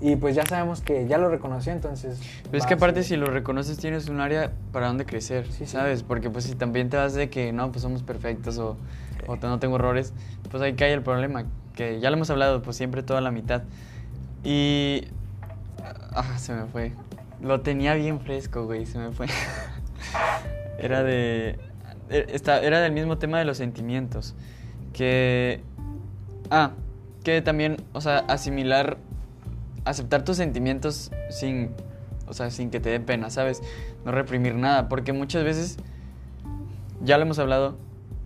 Y 0.01 0.15
pues 0.15 0.33
ya 0.35 0.45
sabemos 0.45 0.79
que 0.81 1.07
ya 1.07 1.17
lo 1.17 1.29
reconoció, 1.29 1.73
entonces... 1.73 2.19
Pero 2.43 2.57
es 2.57 2.65
que 2.65 2.75
aparte 2.75 3.03
si 3.03 3.17
lo 3.17 3.25
reconoces 3.25 3.77
tienes 3.77 4.07
un 4.07 4.21
área 4.21 4.51
para 4.71 4.87
donde 4.87 5.05
crecer, 5.05 5.45
Sí, 5.47 5.51
sí. 5.59 5.65
¿sabes? 5.65 6.03
Porque 6.03 6.29
pues 6.29 6.45
si 6.45 6.55
también 6.55 6.89
te 6.89 6.95
vas 6.95 7.13
de 7.13 7.29
que 7.29 7.51
no, 7.51 7.69
pues 7.71 7.81
somos 7.81 8.01
perfectos 8.03 8.57
o, 8.59 8.77
o 9.27 9.35
no 9.35 9.59
tengo 9.59 9.75
errores, 9.75 10.13
pues 10.49 10.63
ahí 10.63 10.73
cae 10.73 10.93
el 10.93 11.01
problema, 11.03 11.43
que 11.75 11.99
ya 11.99 12.09
lo 12.09 12.15
hemos 12.15 12.29
hablado, 12.29 12.61
pues 12.61 12.77
siempre 12.77 13.03
toda 13.03 13.19
la 13.19 13.31
mitad. 13.31 13.63
Y... 14.43 15.03
Ah, 16.13 16.37
se 16.37 16.53
me 16.53 16.63
fue. 16.65 16.93
Lo 17.41 17.59
tenía 17.61 17.93
bien 17.95 18.21
fresco, 18.21 18.65
güey, 18.65 18.85
se 18.85 18.99
me 18.99 19.11
fue. 19.11 19.27
era 20.79 21.03
de... 21.03 21.59
e- 22.09 22.25
esta- 22.31 22.61
Era 22.61 22.79
del 22.79 22.91
mismo 22.93 23.17
tema 23.17 23.37
de 23.39 23.45
los 23.45 23.57
sentimientos. 23.57 24.33
Que... 24.93 25.61
Ah, 26.49 26.71
que 27.23 27.41
también, 27.41 27.77
o 27.93 27.99
sea, 28.01 28.19
asimilar 28.29 28.97
aceptar 29.85 30.23
tus 30.23 30.37
sentimientos 30.37 31.11
sin, 31.29 31.71
o 32.27 32.33
sea, 32.33 32.51
sin 32.51 32.69
que 32.69 32.79
te 32.79 32.89
dé 32.89 32.99
pena, 32.99 33.29
¿sabes? 33.29 33.61
No 34.05 34.11
reprimir 34.11 34.55
nada, 34.55 34.89
porque 34.89 35.13
muchas 35.13 35.43
veces, 35.43 35.77
ya 37.03 37.17
lo 37.17 37.23
hemos 37.23 37.39
hablado, 37.39 37.77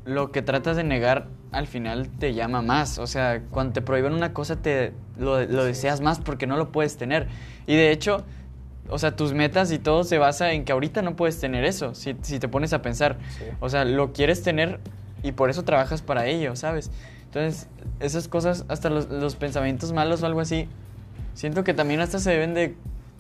lo 0.06 0.32
que 0.32 0.42
tratas 0.42 0.76
de 0.78 0.84
negar 0.84 1.28
al 1.52 1.68
final 1.68 2.10
te 2.20 2.34
llama 2.34 2.62
más. 2.62 2.98
O 2.98 3.08
sea, 3.08 3.42
cuando 3.52 3.74
te 3.74 3.82
prohíben 3.82 4.14
una 4.14 4.34
cosa, 4.34 4.56
te 4.58 4.92
lo, 5.18 5.40
lo 5.46 5.62
Sí. 5.62 5.68
deseas 5.68 6.02
más 6.02 6.20
porque 6.20 6.48
no 6.48 6.58
lo 6.58 6.72
puedes 6.72 6.98
tener. 6.98 7.28
Y 7.68 7.76
de 7.76 7.92
hecho, 7.92 8.24
o 8.90 8.98
sea, 8.98 9.16
tus 9.16 9.34
metas 9.34 9.72
y 9.72 9.80
todo 9.80 10.04
se 10.04 10.18
basa 10.18 10.52
en 10.54 10.66
que 10.66 10.72
ahorita 10.72 11.02
no 11.04 11.16
puedes 11.16 11.40
tener 11.40 11.64
eso, 11.64 11.94
si, 11.96 12.16
si 12.22 12.40
te 12.40 12.48
pones 12.48 12.74
a 12.74 12.82
pensar. 12.82 13.18
Sí. 13.38 13.46
O 13.60 13.70
sea, 13.70 13.86
lo 13.86 14.12
quieres 14.14 14.42
tener 14.44 14.80
y 15.22 15.32
por 15.32 15.50
eso 15.50 15.64
trabajas 15.64 16.02
para 16.02 16.26
ello, 16.26 16.56
¿sabes? 16.56 16.92
Entonces, 17.26 17.68
esas 18.00 18.28
cosas, 18.28 18.66
hasta 18.68 18.90
los, 18.90 19.10
los 19.10 19.36
pensamientos 19.36 19.94
malos 19.94 20.22
o 20.22 20.26
algo 20.26 20.40
así, 20.42 20.68
siento 21.34 21.64
que 21.64 21.74
también 21.74 22.00
hasta 22.02 22.20
se 22.20 22.32
deben 22.32 22.54
de 22.54 22.76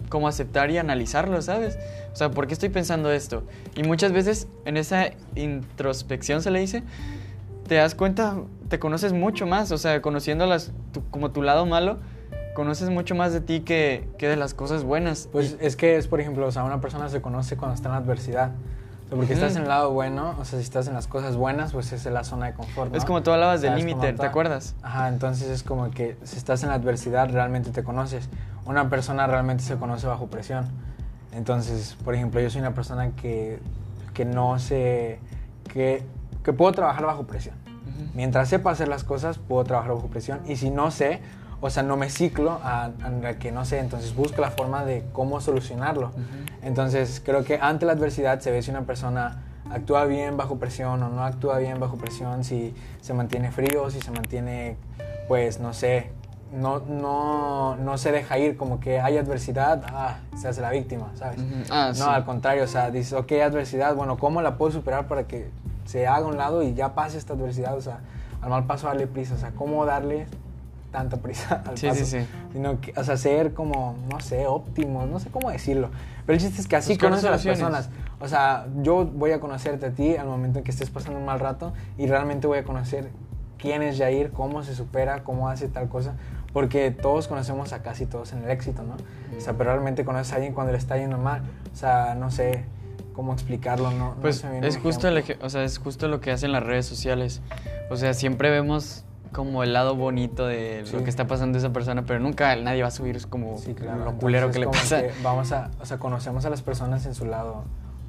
como 0.09 0.27
aceptar 0.27 0.69
y 0.69 0.77
analizarlo, 0.77 1.41
¿sabes? 1.41 1.77
O 2.11 2.15
sea, 2.15 2.29
¿por 2.31 2.45
qué 2.47 2.53
estoy 2.53 2.69
pensando 2.69 3.11
esto? 3.11 3.43
Y 3.75 3.83
muchas 3.83 4.11
veces 4.11 4.47
en 4.65 4.77
esa 4.77 5.07
introspección 5.35 6.41
se 6.41 6.51
le 6.51 6.59
dice, 6.59 6.83
te 7.67 7.75
das 7.75 7.95
cuenta, 7.95 8.35
te 8.69 8.79
conoces 8.79 9.13
mucho 9.13 9.47
más, 9.47 9.71
o 9.71 9.77
sea, 9.77 10.01
conociendo 10.01 10.45
las, 10.45 10.71
tu- 10.91 11.03
como 11.09 11.31
tu 11.31 11.41
lado 11.41 11.65
malo, 11.65 11.99
conoces 12.53 12.89
mucho 12.89 13.15
más 13.15 13.33
de 13.33 13.41
ti 13.41 13.61
que, 13.61 14.07
que 14.17 14.27
de 14.27 14.35
las 14.35 14.53
cosas 14.53 14.83
buenas. 14.83 15.29
Pues 15.31 15.57
es 15.59 15.75
que 15.75 15.95
es, 15.97 16.07
por 16.07 16.19
ejemplo, 16.19 16.45
o 16.45 16.51
sea, 16.51 16.63
una 16.63 16.81
persona 16.81 17.09
se 17.09 17.21
conoce 17.21 17.57
cuando 17.57 17.73
está 17.75 17.89
en 17.89 17.95
adversidad. 17.95 18.51
Porque 19.15 19.33
estás 19.33 19.55
en 19.55 19.63
el 19.63 19.67
lado 19.67 19.91
bueno, 19.91 20.35
o 20.39 20.45
sea, 20.45 20.59
si 20.59 20.63
estás 20.63 20.87
en 20.87 20.93
las 20.93 21.07
cosas 21.07 21.35
buenas, 21.35 21.73
pues 21.73 21.91
es 21.93 22.05
la 22.05 22.23
zona 22.23 22.47
de 22.47 22.53
confort, 22.53 22.91
¿no? 22.91 22.97
Es 22.97 23.05
como 23.05 23.23
tú 23.23 23.31
hablabas 23.31 23.61
del 23.61 23.71
¿Sabes 23.71 23.85
límite, 23.85 24.13
¿te 24.13 24.25
acuerdas? 24.25 24.75
Ajá, 24.81 25.09
entonces 25.09 25.49
es 25.49 25.63
como 25.63 25.91
que 25.91 26.17
si 26.23 26.37
estás 26.37 26.63
en 26.63 26.69
la 26.69 26.75
adversidad 26.75 27.29
realmente 27.29 27.71
te 27.71 27.83
conoces. 27.83 28.29
Una 28.65 28.89
persona 28.89 29.27
realmente 29.27 29.63
se 29.63 29.75
conoce 29.75 30.07
bajo 30.07 30.27
presión. 30.27 30.67
Entonces, 31.33 31.97
por 32.03 32.15
ejemplo, 32.15 32.39
yo 32.39 32.49
soy 32.49 32.61
una 32.61 32.73
persona 32.73 33.11
que, 33.11 33.59
que 34.13 34.25
no 34.25 34.59
sé, 34.59 35.19
que, 35.71 36.03
que 36.43 36.53
puedo 36.53 36.71
trabajar 36.71 37.05
bajo 37.05 37.23
presión. 37.23 37.55
Ujú. 37.65 38.09
Mientras 38.13 38.49
sepa 38.49 38.71
hacer 38.71 38.87
las 38.87 39.03
cosas, 39.03 39.37
puedo 39.37 39.63
trabajar 39.63 39.93
bajo 39.93 40.07
presión. 40.07 40.39
Y 40.47 40.55
si 40.57 40.69
no 40.69 40.91
sé, 40.91 41.21
o 41.65 41.69
sea, 41.69 41.81
no 41.81 41.95
me 41.95 42.09
ciclo 42.09 42.59
a, 42.61 42.87
a 42.87 43.33
que 43.39 43.53
no 43.53 43.63
sé, 43.63 43.79
entonces 43.79 44.13
busco 44.13 44.41
la 44.41 44.51
forma 44.51 44.83
de 44.83 45.05
cómo 45.13 45.39
solucionarlo. 45.39 46.07
Ujú. 46.07 46.21
Entonces, 46.61 47.21
creo 47.23 47.45
que 47.45 47.57
ante 47.57 47.85
la 47.85 47.93
adversidad 47.93 48.41
se 48.41 48.51
ve 48.51 48.61
si 48.61 48.69
una 48.69 48.81
persona 48.81 49.43
actúa 49.71 50.03
bien 50.03 50.35
bajo 50.35 50.57
presión 50.57 51.01
o 51.01 51.07
no 51.07 51.23
actúa 51.23 51.59
bien 51.59 51.79
bajo 51.79 51.95
presión, 51.95 52.43
si 52.43 52.75
se 52.99 53.13
mantiene 53.13 53.49
frío, 53.49 53.89
si 53.89 54.01
se 54.01 54.11
mantiene, 54.11 54.75
pues, 55.29 55.61
no 55.61 55.71
sé, 55.71 56.11
no, 56.51 56.79
no, 56.79 57.77
no 57.77 57.97
se 57.97 58.11
deja 58.11 58.37
ir, 58.39 58.57
como 58.57 58.81
que 58.81 58.99
hay 58.99 59.17
adversidad, 59.17 59.83
ah, 59.87 60.17
se 60.35 60.49
hace 60.49 60.59
la 60.59 60.69
víctima, 60.69 61.11
¿sabes? 61.15 61.39
Ujú. 61.39 61.63
Ah, 61.71 61.87
no, 61.87 61.93
sí. 61.95 62.03
al 62.09 62.25
contrario, 62.25 62.65
o 62.65 62.67
sea, 62.67 62.91
dices, 62.91 63.13
ok, 63.13 63.31
adversidad, 63.41 63.95
bueno, 63.95 64.17
¿cómo 64.17 64.41
la 64.41 64.57
puedo 64.57 64.73
superar 64.73 65.07
para 65.07 65.27
que 65.27 65.49
se 65.85 66.07
haga 66.07 66.25
a 66.25 66.29
un 66.29 66.35
lado 66.35 66.61
y 66.61 66.73
ya 66.73 66.93
pase 66.93 67.17
esta 67.17 67.35
adversidad? 67.35 67.77
O 67.77 67.81
sea, 67.81 68.01
al 68.41 68.49
mal 68.49 68.65
paso 68.65 68.87
darle 68.87 69.07
prisa, 69.07 69.35
o 69.35 69.37
sea, 69.37 69.51
¿cómo 69.51 69.85
darle 69.85 70.27
tanta 70.93 71.17
prisa 71.17 71.61
al 71.67 71.77
Sí, 71.77 71.87
paso? 71.87 72.05
sí, 72.05 72.19
sí. 72.21 72.25
Sino 72.53 72.79
que, 72.79 72.93
o 72.95 73.03
sea, 73.03 73.17
ser 73.17 73.53
como, 73.53 73.97
no 74.09 74.21
sé, 74.21 74.47
óptimos, 74.47 75.09
no 75.09 75.19
sé 75.19 75.29
cómo 75.29 75.49
decirlo. 75.51 75.89
Pero 76.25 76.37
el 76.37 76.41
chiste 76.41 76.61
es 76.61 76.67
que 76.69 76.77
así 76.77 76.93
Buscar 76.93 77.09
conoces 77.09 77.27
a 77.27 77.31
las 77.31 77.43
personas. 77.43 77.89
O 78.21 78.27
sea, 78.29 78.67
yo 78.81 79.03
voy 79.05 79.31
a 79.31 79.41
conocerte 79.41 79.87
a 79.87 79.91
ti 79.91 80.15
al 80.15 80.27
momento 80.27 80.59
en 80.59 80.63
que 80.63 80.71
estés 80.71 80.89
pasando 80.89 81.19
un 81.19 81.25
mal 81.25 81.41
rato 81.41 81.73
y 81.97 82.07
realmente 82.07 82.47
voy 82.47 82.59
a 82.59 82.63
conocer 82.63 83.09
quién 83.57 83.81
es 83.81 83.97
Jair, 83.97 84.31
cómo 84.31 84.63
se 84.63 84.75
supera, 84.75 85.23
cómo 85.23 85.49
hace 85.49 85.67
tal 85.67 85.89
cosa. 85.89 86.13
Porque 86.53 86.91
todos 86.91 87.27
conocemos 87.27 87.73
a 87.73 87.81
casi 87.81 88.05
todos 88.05 88.31
en 88.31 88.43
el 88.43 88.51
éxito, 88.51 88.83
¿no? 88.83 88.95
O 89.35 89.41
sea, 89.41 89.53
pero 89.57 89.71
realmente 89.71 90.05
conoces 90.05 90.31
a 90.31 90.35
alguien 90.35 90.53
cuando 90.53 90.71
le 90.71 90.77
está 90.77 90.97
yendo 90.97 91.17
mal. 91.17 91.41
O 91.73 91.75
sea, 91.75 92.13
no 92.15 92.29
sé 92.29 92.63
cómo 93.13 93.33
explicarlo, 93.33 93.89
¿no? 93.91 94.15
no 94.15 94.21
Pues 94.21 94.43
viene 94.49 94.67
es 94.67 94.77
justo, 94.77 95.07
el, 95.07 95.23
o 95.41 95.49
sea, 95.49 95.63
es 95.63 95.79
justo 95.79 96.07
lo 96.07 96.21
que 96.21 96.31
hacen 96.31 96.51
las 96.51 96.63
redes 96.63 96.85
sociales. 96.85 97.41
O 97.89 97.95
sea, 97.95 98.13
siempre 98.13 98.51
vemos 98.51 99.03
como 99.33 99.63
el 99.63 99.73
lado 99.73 99.95
bonito 99.95 100.47
de 100.47 100.85
lo 100.93 101.03
que 101.03 101.09
está 101.09 101.27
pasando 101.27 101.57
esa 101.57 101.73
persona, 101.73 102.03
pero 102.05 102.19
nunca 102.21 102.55
nadie 102.55 102.81
va 102.83 102.87
a 102.87 102.91
subir 102.91 103.19
como 103.27 103.57
Sí, 103.57 103.73
claro. 103.73 104.05
lo 104.05 104.13
culero 104.17 104.51
que 104.51 104.59
le 104.59 104.67
pasa. 104.67 105.01
que 105.01 105.11
vamos 105.21 105.51
a, 105.51 105.69
o 105.81 105.85
sea, 105.85 105.97
conocemos 105.97 106.45
a 106.45 106.49
las 106.49 106.61
personas 106.61 107.05
en 107.05 107.13
su 107.15 107.25
lado 107.25 107.63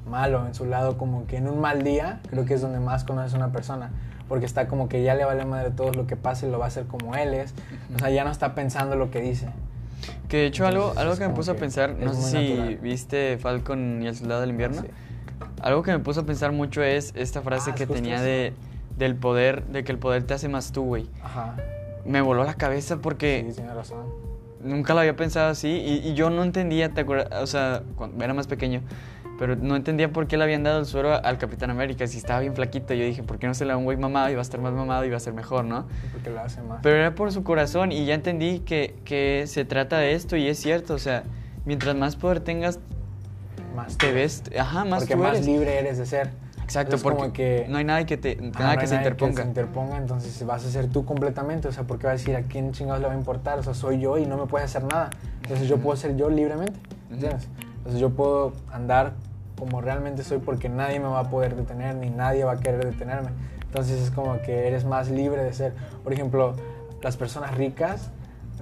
malo, 0.09 0.45
en 0.47 0.53
su 0.55 0.65
lado 0.65 0.97
como 0.97 1.25
que 1.27 1.37
en 1.37 1.47
un 1.47 1.59
mal 1.59 1.81
día, 1.83 2.21
creo 2.29 2.45
que 2.45 2.53
es 2.53 2.61
donde 2.61 2.79
más 2.79 3.03
conoces 3.03 3.33
a 3.33 3.37
una 3.37 3.51
persona. 3.51 3.89
Porque 4.29 4.45
está 4.47 4.67
como 4.67 4.89
que 4.89 5.03
ya 5.03 5.13
le 5.13 5.23
vale 5.25 5.45
madre 5.45 5.69
todo 5.69 5.91
lo 5.91 6.07
que 6.07 6.15
pase 6.15 6.47
y 6.47 6.51
lo 6.51 6.57
va 6.57 6.65
a 6.65 6.67
hacer 6.69 6.85
como 6.85 7.15
él 7.15 7.33
es. 7.35 7.53
O 7.95 7.99
sea, 7.99 8.09
ya 8.09 8.23
no 8.23 8.31
está 8.31 8.55
pensando 8.55 8.95
lo 8.95 9.11
que 9.11 9.21
dice. 9.21 9.49
Que 10.29 10.37
de 10.37 10.45
hecho 10.47 10.65
algo, 10.65 10.81
Entonces, 10.89 11.01
algo 11.03 11.17
que 11.17 11.27
me 11.27 11.33
puso 11.35 11.51
a 11.51 11.55
pensar, 11.55 11.95
no 11.99 12.11
sé 12.13 12.21
si 12.31 12.53
natural. 12.55 12.75
viste 12.77 13.37
Falcon 13.37 14.01
y 14.01 14.07
el 14.07 14.15
Soldado 14.15 14.41
del 14.41 14.49
Invierno, 14.49 14.81
Sí. 14.81 14.87
algo 15.61 15.83
que 15.83 15.91
me 15.91 15.99
puso 15.99 16.21
a 16.21 16.23
pensar 16.25 16.51
mucho 16.51 16.81
es 16.81 17.13
esta 17.15 17.41
frase 17.41 17.71
Ah, 17.71 17.75
que 17.75 17.83
es 17.83 17.89
tenía 17.89 18.15
eso. 18.47 18.55
De, 18.97 19.05
del 19.05 19.15
poder, 19.15 19.65
de 19.67 19.83
que 19.83 19.91
el 19.91 19.99
poder 19.99 20.23
te 20.23 20.33
hace 20.33 20.49
más 20.49 20.71
tú, 20.71 20.83
güey. 20.85 21.07
Ajá. 21.23 21.55
Me 22.05 22.21
voló 22.21 22.43
la 22.43 22.53
cabeza 22.53 22.97
porque 22.97 23.45
Sí, 23.49 23.55
tiene 23.55 23.73
razón. 23.73 24.05
Nunca 24.61 24.93
lo 24.93 24.99
había 25.01 25.15
pensado 25.15 25.49
así 25.49 25.69
y, 25.69 26.07
y 26.09 26.13
yo 26.15 26.29
no 26.29 26.43
entendía, 26.43 26.89
¿te 26.89 27.01
acuerdas? 27.01 27.41
O 27.41 27.47
sea, 27.47 27.83
cuando 27.95 28.23
era 28.23 28.33
más 28.33 28.47
pequeño, 28.47 28.81
pero 29.37 29.55
no 29.55 29.75
entendía 29.75 30.11
por 30.11 30.27
qué 30.27 30.37
le 30.37 30.43
habían 30.45 30.63
dado 30.63 30.79
el 30.79 30.85
suero 30.85 31.13
al 31.13 31.37
Capitán 31.37 31.69
América 31.69 32.07
si 32.07 32.17
estaba 32.17 32.39
bien 32.39 32.55
flaquito. 32.55 32.93
Yo 32.93 33.03
dije, 33.03 33.21
¿por 33.21 33.37
qué 33.37 33.47
no 33.47 33.53
se 33.53 33.65
le 33.65 33.71
da 33.71 33.77
un 33.77 33.83
güey 33.83 33.97
mamado 33.97 34.29
y 34.29 34.33
va 34.33 34.39
a 34.39 34.41
estar 34.41 34.61
más 34.61 34.73
mamado 34.73 35.03
y 35.05 35.09
va 35.09 35.17
a 35.17 35.19
ser 35.19 35.33
mejor, 35.33 35.65
no? 35.65 35.87
Porque 36.13 36.29
lo 36.29 36.39
hace 36.39 36.61
más. 36.61 36.79
Pero 36.81 36.95
era 36.95 37.13
por 37.15 37.31
su 37.31 37.43
corazón 37.43 37.91
y 37.91 38.05
ya 38.05 38.13
entendí 38.15 38.59
que, 38.59 38.95
que 39.03 39.43
se 39.47 39.65
trata 39.65 39.97
de 39.97 40.13
esto 40.13 40.35
y 40.37 40.47
es 40.47 40.57
cierto, 40.59 40.93
o 40.93 40.99
sea, 40.99 41.23
mientras 41.65 41.95
más 41.95 42.15
poder 42.15 42.39
tengas, 42.39 42.79
más 43.75 43.97
te 43.97 44.11
ves, 44.13 44.43
ajá, 44.57 44.85
más 44.85 45.01
Porque 45.01 45.15
tú 45.15 45.21
más 45.21 45.33
eres. 45.35 45.45
libre 45.47 45.79
eres 45.79 45.97
de 45.97 46.05
ser. 46.05 46.29
Exacto, 46.65 46.95
Entonces, 46.95 47.03
porque 47.03 47.17
como 47.17 47.33
que 47.33 47.67
no 47.69 47.77
hay 47.77 47.83
nada 47.83 48.05
que, 48.07 48.17
te, 48.17 48.37
nada 48.37 48.73
no 48.73 48.81
que 48.81 48.87
se 48.87 48.95
interponga. 48.95 49.43
se 49.43 49.47
interponga, 49.47 49.97
entonces 49.97 50.45
vas 50.47 50.65
a 50.65 50.69
ser 50.71 50.87
tú 50.87 51.05
completamente. 51.05 51.67
O 51.67 51.71
sea, 51.71 51.83
porque 51.83 52.07
va 52.07 52.13
a 52.13 52.15
decir 52.15 52.35
a 52.35 52.41
quién 52.41 52.71
chingados 52.71 53.01
le 53.01 53.07
va 53.07 53.13
a 53.13 53.17
importar. 53.17 53.59
O 53.59 53.63
sea, 53.63 53.75
soy 53.75 53.99
yo 53.99 54.17
y 54.17 54.25
no 54.25 54.35
me 54.35 54.47
puede 54.47 54.65
hacer 54.65 54.83
nada. 54.83 55.11
Entonces 55.43 55.67
yo 55.67 55.77
puedo 55.77 55.95
ser 55.95 56.17
yo 56.17 56.27
libremente. 56.27 56.79
¿Entiendes? 57.11 57.47
Entonces 57.77 58.01
yo 58.01 58.09
puedo 58.09 58.53
andar 58.71 59.13
como 59.59 59.79
realmente 59.79 60.23
soy 60.23 60.39
porque 60.39 60.67
nadie 60.67 60.99
me 60.99 61.07
va 61.07 61.19
a 61.19 61.29
poder 61.29 61.55
detener 61.55 61.95
ni 61.95 62.09
nadie 62.09 62.43
va 62.43 62.53
a 62.53 62.57
querer 62.57 62.83
detenerme. 62.83 63.29
Entonces 63.61 64.01
es 64.01 64.09
como 64.09 64.41
que 64.41 64.67
eres 64.67 64.85
más 64.85 65.11
libre 65.11 65.43
de 65.43 65.53
ser. 65.53 65.73
Por 66.03 66.13
ejemplo, 66.13 66.55
las 67.03 67.15
personas 67.15 67.55
ricas, 67.55 68.09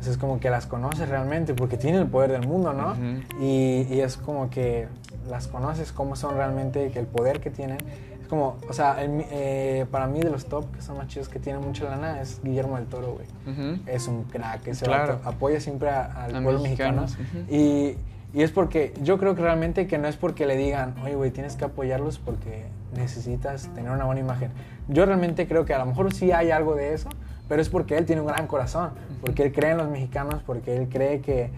pues 0.03 0.15
es 0.15 0.17
como 0.17 0.37
que 0.41 0.49
las 0.49 0.65
conoces 0.65 1.07
realmente 1.07 1.53
porque 1.53 1.77
tienen 1.77 2.01
el 2.01 2.07
poder 2.07 2.29
del 2.33 2.45
mundo, 2.45 2.73
¿no? 2.73 2.91
Ujú. 2.91 3.41
y, 3.41 3.87
y 3.89 4.01
es 4.01 4.17
como 4.17 4.49
que 4.49 4.89
las 5.29 5.47
conoces, 5.47 5.93
cómo 5.93 6.17
son 6.17 6.35
realmente, 6.35 6.91
el 6.93 7.05
poder 7.05 7.39
que 7.39 7.49
tienen. 7.49 7.77
Es 8.21 8.27
como, 8.27 8.57
o 8.67 8.73
sea, 8.73 9.01
el 9.01 9.23
eh, 9.31 9.85
para 9.89 10.07
mí 10.07 10.19
de 10.19 10.29
los 10.29 10.45
top 10.47 10.69
que 10.75 10.81
son 10.81 10.97
más 10.97 11.07
chidos 11.07 11.29
que 11.29 11.39
tienen 11.39 11.61
mucha 11.61 11.85
lana 11.85 12.19
es 12.19 12.41
Guillermo 12.43 12.75
del 12.75 12.87
Toro, 12.87 13.13
güey. 13.13 13.27
Ujú. 13.47 13.81
Es 13.85 14.09
un 14.09 14.23
crack, 14.25 14.67
ese 14.67 14.83
Claro. 14.85 15.21
apoya 15.23 15.61
siempre 15.61 15.89
al 15.89 16.31
pueblo 16.43 16.59
mexicano. 16.59 17.03
mexicanos, 17.03 17.13
ujú. 17.45 17.55
y, 17.55 17.97
y 18.33 18.41
es 18.43 18.51
porque, 18.51 18.93
yo 19.03 19.17
creo 19.17 19.35
que 19.35 19.41
realmente 19.41 19.87
que 19.87 19.97
no 19.97 20.09
es 20.09 20.17
porque 20.17 20.45
le 20.45 20.57
digan, 20.57 20.95
oye, 21.01 21.15
güey, 21.15 21.31
tienes 21.31 21.55
que 21.55 21.63
apoyarlos 21.63 22.19
porque 22.19 22.65
necesitas 22.93 23.69
tener 23.73 23.89
una 23.91 24.03
buena 24.03 24.19
imagen. 24.19 24.51
Yo 24.89 25.05
realmente 25.05 25.47
creo 25.47 25.63
que 25.63 25.73
a 25.73 25.77
lo 25.77 25.85
mejor 25.85 26.13
sí 26.13 26.33
hay 26.33 26.51
algo 26.51 26.75
de 26.75 26.93
eso, 26.93 27.07
pero 27.47 27.61
es 27.61 27.69
porque 27.69 27.97
él 27.97 28.05
tiene 28.05 28.21
un 28.21 28.27
gran 28.27 28.47
corazón, 28.47 28.91
porque 29.23 29.43
él 29.43 29.53
cree 29.53 29.71
en 29.71 29.77
los 29.77 29.89
mexicanos, 29.89 30.41
porque 30.45 30.75
él 30.75 30.89
cree 30.89 31.21
que, 31.21 31.49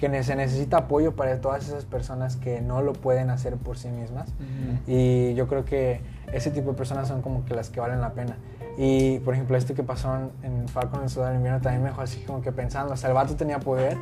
que 0.00 0.22
se 0.24 0.34
necesita 0.34 0.78
apoyo 0.78 1.14
para 1.14 1.40
todas 1.40 1.68
esas 1.68 1.84
personas 1.84 2.34
que 2.34 2.60
no 2.60 2.82
lo 2.82 2.94
pueden 2.94 3.30
hacer 3.30 3.56
por 3.56 3.78
sí 3.78 3.88
mismas. 3.88 4.28
Ujú. 4.30 4.90
Y 4.90 5.34
yo 5.34 5.46
creo 5.46 5.64
que 5.64 6.00
ese 6.32 6.50
tipo 6.50 6.72
de 6.72 6.76
personas 6.76 7.06
son 7.06 7.22
como 7.22 7.44
que 7.44 7.54
las 7.54 7.70
que 7.70 7.78
valen 7.78 8.00
la 8.00 8.12
pena. 8.12 8.36
Y 8.76 9.20
por 9.20 9.34
ejemplo, 9.34 9.56
esto 9.56 9.72
que 9.74 9.84
pasó 9.84 10.16
en, 10.42 10.66
Falcon 10.68 10.98
en 10.98 11.04
el 11.04 11.10
Soldado 11.10 11.30
del 11.32 11.36
Invierno 11.36 11.60
también 11.60 11.84
me 11.84 11.90
dejó 11.90 12.00
así 12.00 12.22
como 12.24 12.42
que 12.42 12.50
pensando. 12.50 12.94
O 12.94 12.96
sea, 12.96 13.10
el 13.10 13.14
vato 13.14 13.36
tenía 13.36 13.60
poder 13.60 13.96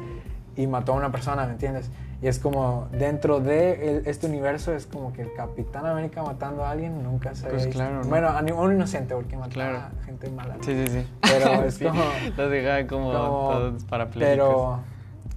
y 0.57 0.67
mató 0.67 0.95
a 0.95 0.97
una 0.97 1.13
persona, 1.13 1.45
¿me 1.45 1.53
entiendes? 1.53 1.91
Y 2.23 2.27
es 2.29 2.39
como 2.39 2.89
dentro 2.93 3.41
de 3.41 3.97
el- 3.99 4.07
este 4.07 4.27
universo 4.27 4.75
es 4.75 4.87
como 4.87 5.13
que 5.15 5.23
el 5.23 5.33
Capitán 5.33 5.87
América 5.87 6.23
matando 6.23 6.65
a 6.65 6.71
alguien 6.73 7.03
nunca 7.03 7.35
se 7.35 7.49
Pues 7.49 7.67
claro, 7.69 8.03
¿no? 8.03 8.09
Bueno, 8.11 8.29
a 8.29 8.41
un 8.41 8.73
inocente 8.75 9.15
porque 9.15 9.37
mataba 9.37 9.51
Claro. 9.55 9.79
a 9.79 10.05
gente 10.05 10.29
mala. 10.31 10.57
¿no? 10.59 10.63
Sí, 10.63 10.75
sí, 10.87 10.93
sí. 11.01 11.07
Pero 11.23 11.63
es 11.65 11.75
Sí, 11.75 11.85
como- 11.87 12.03
Lo 12.37 12.49
dejaba 12.51 12.87
como, 12.87 13.05
como- 13.13 13.51
todos 13.53 13.85
parapléjicos. 13.85 14.31
Pero 14.37 14.79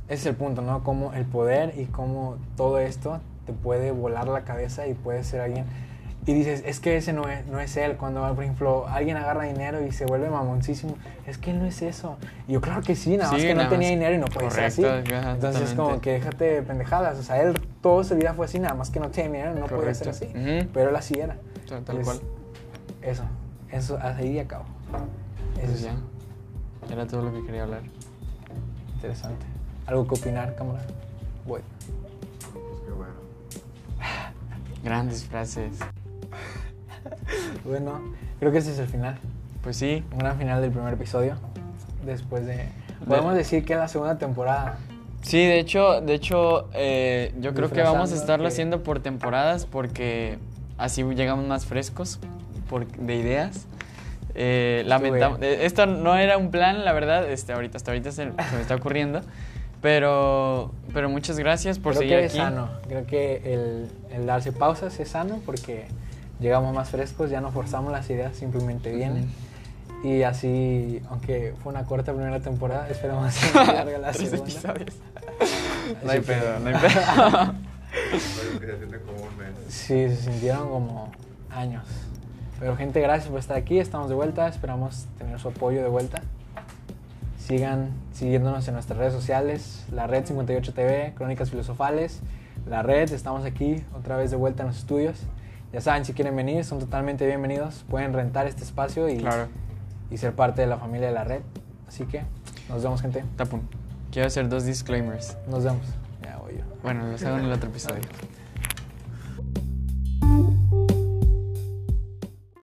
ese 0.09 0.13
es 0.15 0.25
el 0.25 0.35
punto, 0.35 0.61
¿no? 0.61 0.83
Como 0.83 1.13
el 1.13 1.23
poder 1.25 1.73
y 1.79 1.85
cómo 1.85 2.35
todo 2.57 2.79
esto 2.79 3.21
te 3.45 3.53
puede 3.53 3.91
volar 3.91 4.27
la 4.27 4.41
cabeza 4.41 4.85
y 4.87 4.93
puede 4.93 5.23
ser 5.23 5.39
alguien. 5.41 5.65
Y 6.25 6.33
dices, 6.33 6.63
es 6.65 6.79
que 6.79 6.95
ese 6.95 7.11
no 7.11 7.27
es, 7.27 7.45
no 7.47 7.59
es 7.59 7.75
él. 7.75 7.97
Cuando, 7.97 8.21
por 8.33 8.43
ejemplo, 8.43 8.87
alguien 8.87 9.17
agarra 9.17 9.43
dinero 9.43 9.85
y 9.85 9.91
se 9.91 10.05
vuelve 10.05 10.29
mamoncísimo, 10.29 10.95
es 11.27 11.37
que 11.37 11.51
él 11.51 11.59
no 11.59 11.65
es 11.65 11.81
eso. 11.81 12.15
Y 12.47 12.53
yo, 12.53 12.61
claro 12.61 12.81
que 12.81 12.95
sí, 12.95 13.17
nada 13.17 13.31
más 13.33 13.41
Sí, 13.41 13.47
que 13.47 13.53
no 13.55 13.67
tenía 13.67 13.89
más- 13.89 13.97
dinero 13.99 14.15
y 14.15 14.17
no 14.19 14.27
puede 14.27 14.49
ser 14.51 14.63
así. 14.63 14.81
correcto, 14.83 15.15
ajá, 15.15 15.31
Entonces, 15.33 15.73
como 15.73 15.99
que 15.99 16.11
déjate 16.13 16.45
de 16.45 16.61
pendejadas. 16.61 17.19
O 17.19 17.23
sea, 17.23 17.41
él 17.41 17.59
toda 17.81 18.05
su 18.05 18.15
vida 18.15 18.33
fue 18.33 18.45
así, 18.45 18.57
nada 18.59 18.73
más 18.73 18.89
que 18.89 19.01
no 19.01 19.09
tiene 19.09 19.29
dinero 19.33 19.57
y 19.57 19.59
no 19.59 19.65
puede 19.65 19.93
ser 19.95 20.09
así. 20.09 20.27
Correcto. 20.27 20.69
Pero 20.73 20.89
él 20.91 20.95
así 20.95 21.19
era. 21.19 21.35
Tal- 21.67 21.83
tal 21.83 21.97
Entonces, 21.97 22.05
cual. 22.05 22.19
Eso, 23.01 23.23
eso, 23.69 23.99
ahí 24.01 24.39
acabo. 24.39 24.63
Eso 25.57 25.65
Pues 25.65 25.69
es 25.71 25.81
ya. 25.81 25.95
Era 26.89 27.05
todo 27.05 27.21
lo 27.23 27.33
que 27.33 27.45
quería 27.45 27.63
hablar. 27.63 27.81
interesante. 28.95 29.45
¿Algo 29.87 30.07
que 30.07 30.15
opinar, 30.15 30.55
cámara? 30.55 30.85
Voy. 31.45 31.59
Pues 32.53 32.63
qué 32.85 32.91
bueno. 32.91 33.11
Grandes 34.83 35.25
frases. 35.25 35.73
Bueno, 37.65 38.01
creo 38.39 38.51
que 38.51 38.57
ese 38.59 38.71
es 38.71 38.79
el 38.79 38.87
final. 38.87 39.17
Pues 39.61 39.77
sí. 39.77 40.03
Un 40.11 40.19
gran 40.19 40.37
final 40.37 40.61
del 40.61 40.71
primer 40.71 40.93
episodio. 40.93 41.35
Después 42.05 42.45
de. 42.45 42.67
Podemos 43.07 43.35
decir 43.35 43.63
que 43.65 43.73
es 43.73 43.79
la 43.79 43.87
segunda 43.87 44.17
temporada. 44.17 44.77
Sí, 45.21 45.37
de 45.37 45.59
hecho, 45.59 46.01
de 46.01 46.13
hecho, 46.15 46.69
eh, 46.73 47.33
yo 47.39 47.53
creo 47.53 47.69
que 47.69 47.81
vamos 47.81 48.11
a 48.11 48.15
estarlo 48.15 48.43
que- 48.43 48.49
haciendo 48.49 48.83
por 48.83 48.99
temporadas 48.99 49.65
porque 49.65 50.37
así 50.77 51.03
llegamos 51.03 51.47
más 51.47 51.65
frescos 51.65 52.19
por, 52.69 52.85
de 52.87 53.15
ideas. 53.15 53.65
Eh, 54.35 54.83
lamentamos, 54.85 55.39
eh, 55.41 55.59
esto 55.65 55.85
no 55.85 56.15
era 56.17 56.37
un 56.37 56.49
plan, 56.51 56.83
la 56.83 56.91
verdad, 56.91 57.29
este, 57.31 57.53
ahorita, 57.53 57.77
hasta 57.77 57.91
ahorita 57.91 58.11
se, 58.11 58.23
se 58.25 58.55
me 58.55 58.61
está 58.61 58.75
ocurriendo, 58.75 59.21
pero, 59.81 60.71
pero 60.93 61.09
muchas 61.09 61.37
gracias 61.39 61.77
por 61.79 61.91
creo 61.93 62.01
seguir 62.01 62.17
que 62.19 62.25
aquí. 62.25 62.37
es 62.37 62.43
sano. 62.43 62.69
Creo 62.87 63.05
que 63.05 63.53
el, 63.53 63.89
el 64.11 64.25
darse 64.25 64.51
pausas 64.51 64.99
es 64.99 65.09
sano 65.09 65.39
porque 65.45 65.85
llegamos 66.43 66.75
más 66.75 66.89
frescos, 66.89 67.31
ya 67.31 67.41
no 67.41 67.51
forzamos 67.51 67.91
las 67.91 68.07
ideas, 68.09 68.35
simplemente 68.35 68.93
vienen. 68.93 69.31
Y 70.03 70.23
así, 70.23 71.01
aunque 71.09 71.55
fue 71.63 71.71
una 71.71 71.85
corta 71.85 72.13
primera 72.13 72.41
temporada, 72.41 72.89
esperamos 72.89 73.33
que 73.39 73.47
sea 73.47 73.73
larga 73.73 73.97
la 73.97 74.13
segunda. 74.13 74.75
No 76.01 76.11
hay 76.11 76.21
pedo, 76.21 76.59
no 76.59 76.69
hay 76.69 76.75
pedo. 76.81 77.53
Sí, 79.67 80.07
se 80.09 80.15
sintieron 80.15 80.69
como 80.69 81.11
años. 81.51 81.83
Pero 82.57 82.77
gente, 82.77 83.01
gracias 83.01 83.29
por 83.29 83.39
estar 83.39 83.57
aquí. 83.57 83.79
Estamos 83.79 84.07
de 84.07 84.15
vuelta. 84.15 84.47
Esperamos 84.47 85.07
tener 85.17 85.37
su 85.39 85.49
apoyo 85.49 85.83
de 85.83 85.89
vuelta. 85.89 86.21
Sigan 87.37 87.89
siguiéndonos 88.13 88.65
en 88.69 88.75
nuestras 88.75 88.97
redes 88.97 89.13
sociales, 89.13 89.85
la 89.91 90.07
red 90.07 90.25
58 90.25 90.73
TV, 90.73 91.13
Crónicas 91.15 91.49
Filosofales, 91.49 92.21
la 92.65 92.81
red, 92.81 93.11
estamos 93.11 93.43
aquí 93.43 93.83
otra 93.93 94.15
vez 94.15 94.31
de 94.31 94.37
vuelta 94.37 94.63
en 94.63 94.69
los 94.69 94.77
estudios. 94.77 95.17
Ya 95.73 95.81
saben, 95.81 96.05
si 96.05 96.13
quieren 96.13 96.35
venir, 96.35 96.63
son 96.63 96.79
totalmente 96.79 97.25
bienvenidos. 97.25 97.83
Pueden 97.89 98.13
rentar 98.13 98.45
este 98.45 98.63
espacio 98.63 99.09
y, 99.09 99.17
Claro. 99.17 99.47
y 100.11 100.17
ser 100.17 100.33
parte 100.33 100.61
de 100.61 100.67
la 100.67 100.77
familia 100.77 101.07
de 101.07 101.13
la 101.13 101.23
red. 101.23 101.41
Así 101.87 102.05
que 102.05 102.21
nos 102.69 102.83
vemos, 102.83 103.01
gente. 103.01 103.23
Tapun. 103.35 103.67
Quiero 104.11 104.27
hacer 104.27 104.47
dos 104.49 104.65
disclaimers. 104.65 105.35
Nos 105.47 105.63
vemos. 105.63 105.81
Ya 106.23 106.37
voy 106.37 106.57
yo. 106.57 106.63
Bueno, 106.83 107.07
los 107.07 107.23
hago 107.23 107.37
en 107.39 107.45
el 107.45 107.51
otro 107.51 107.69
episodio. 107.69 108.01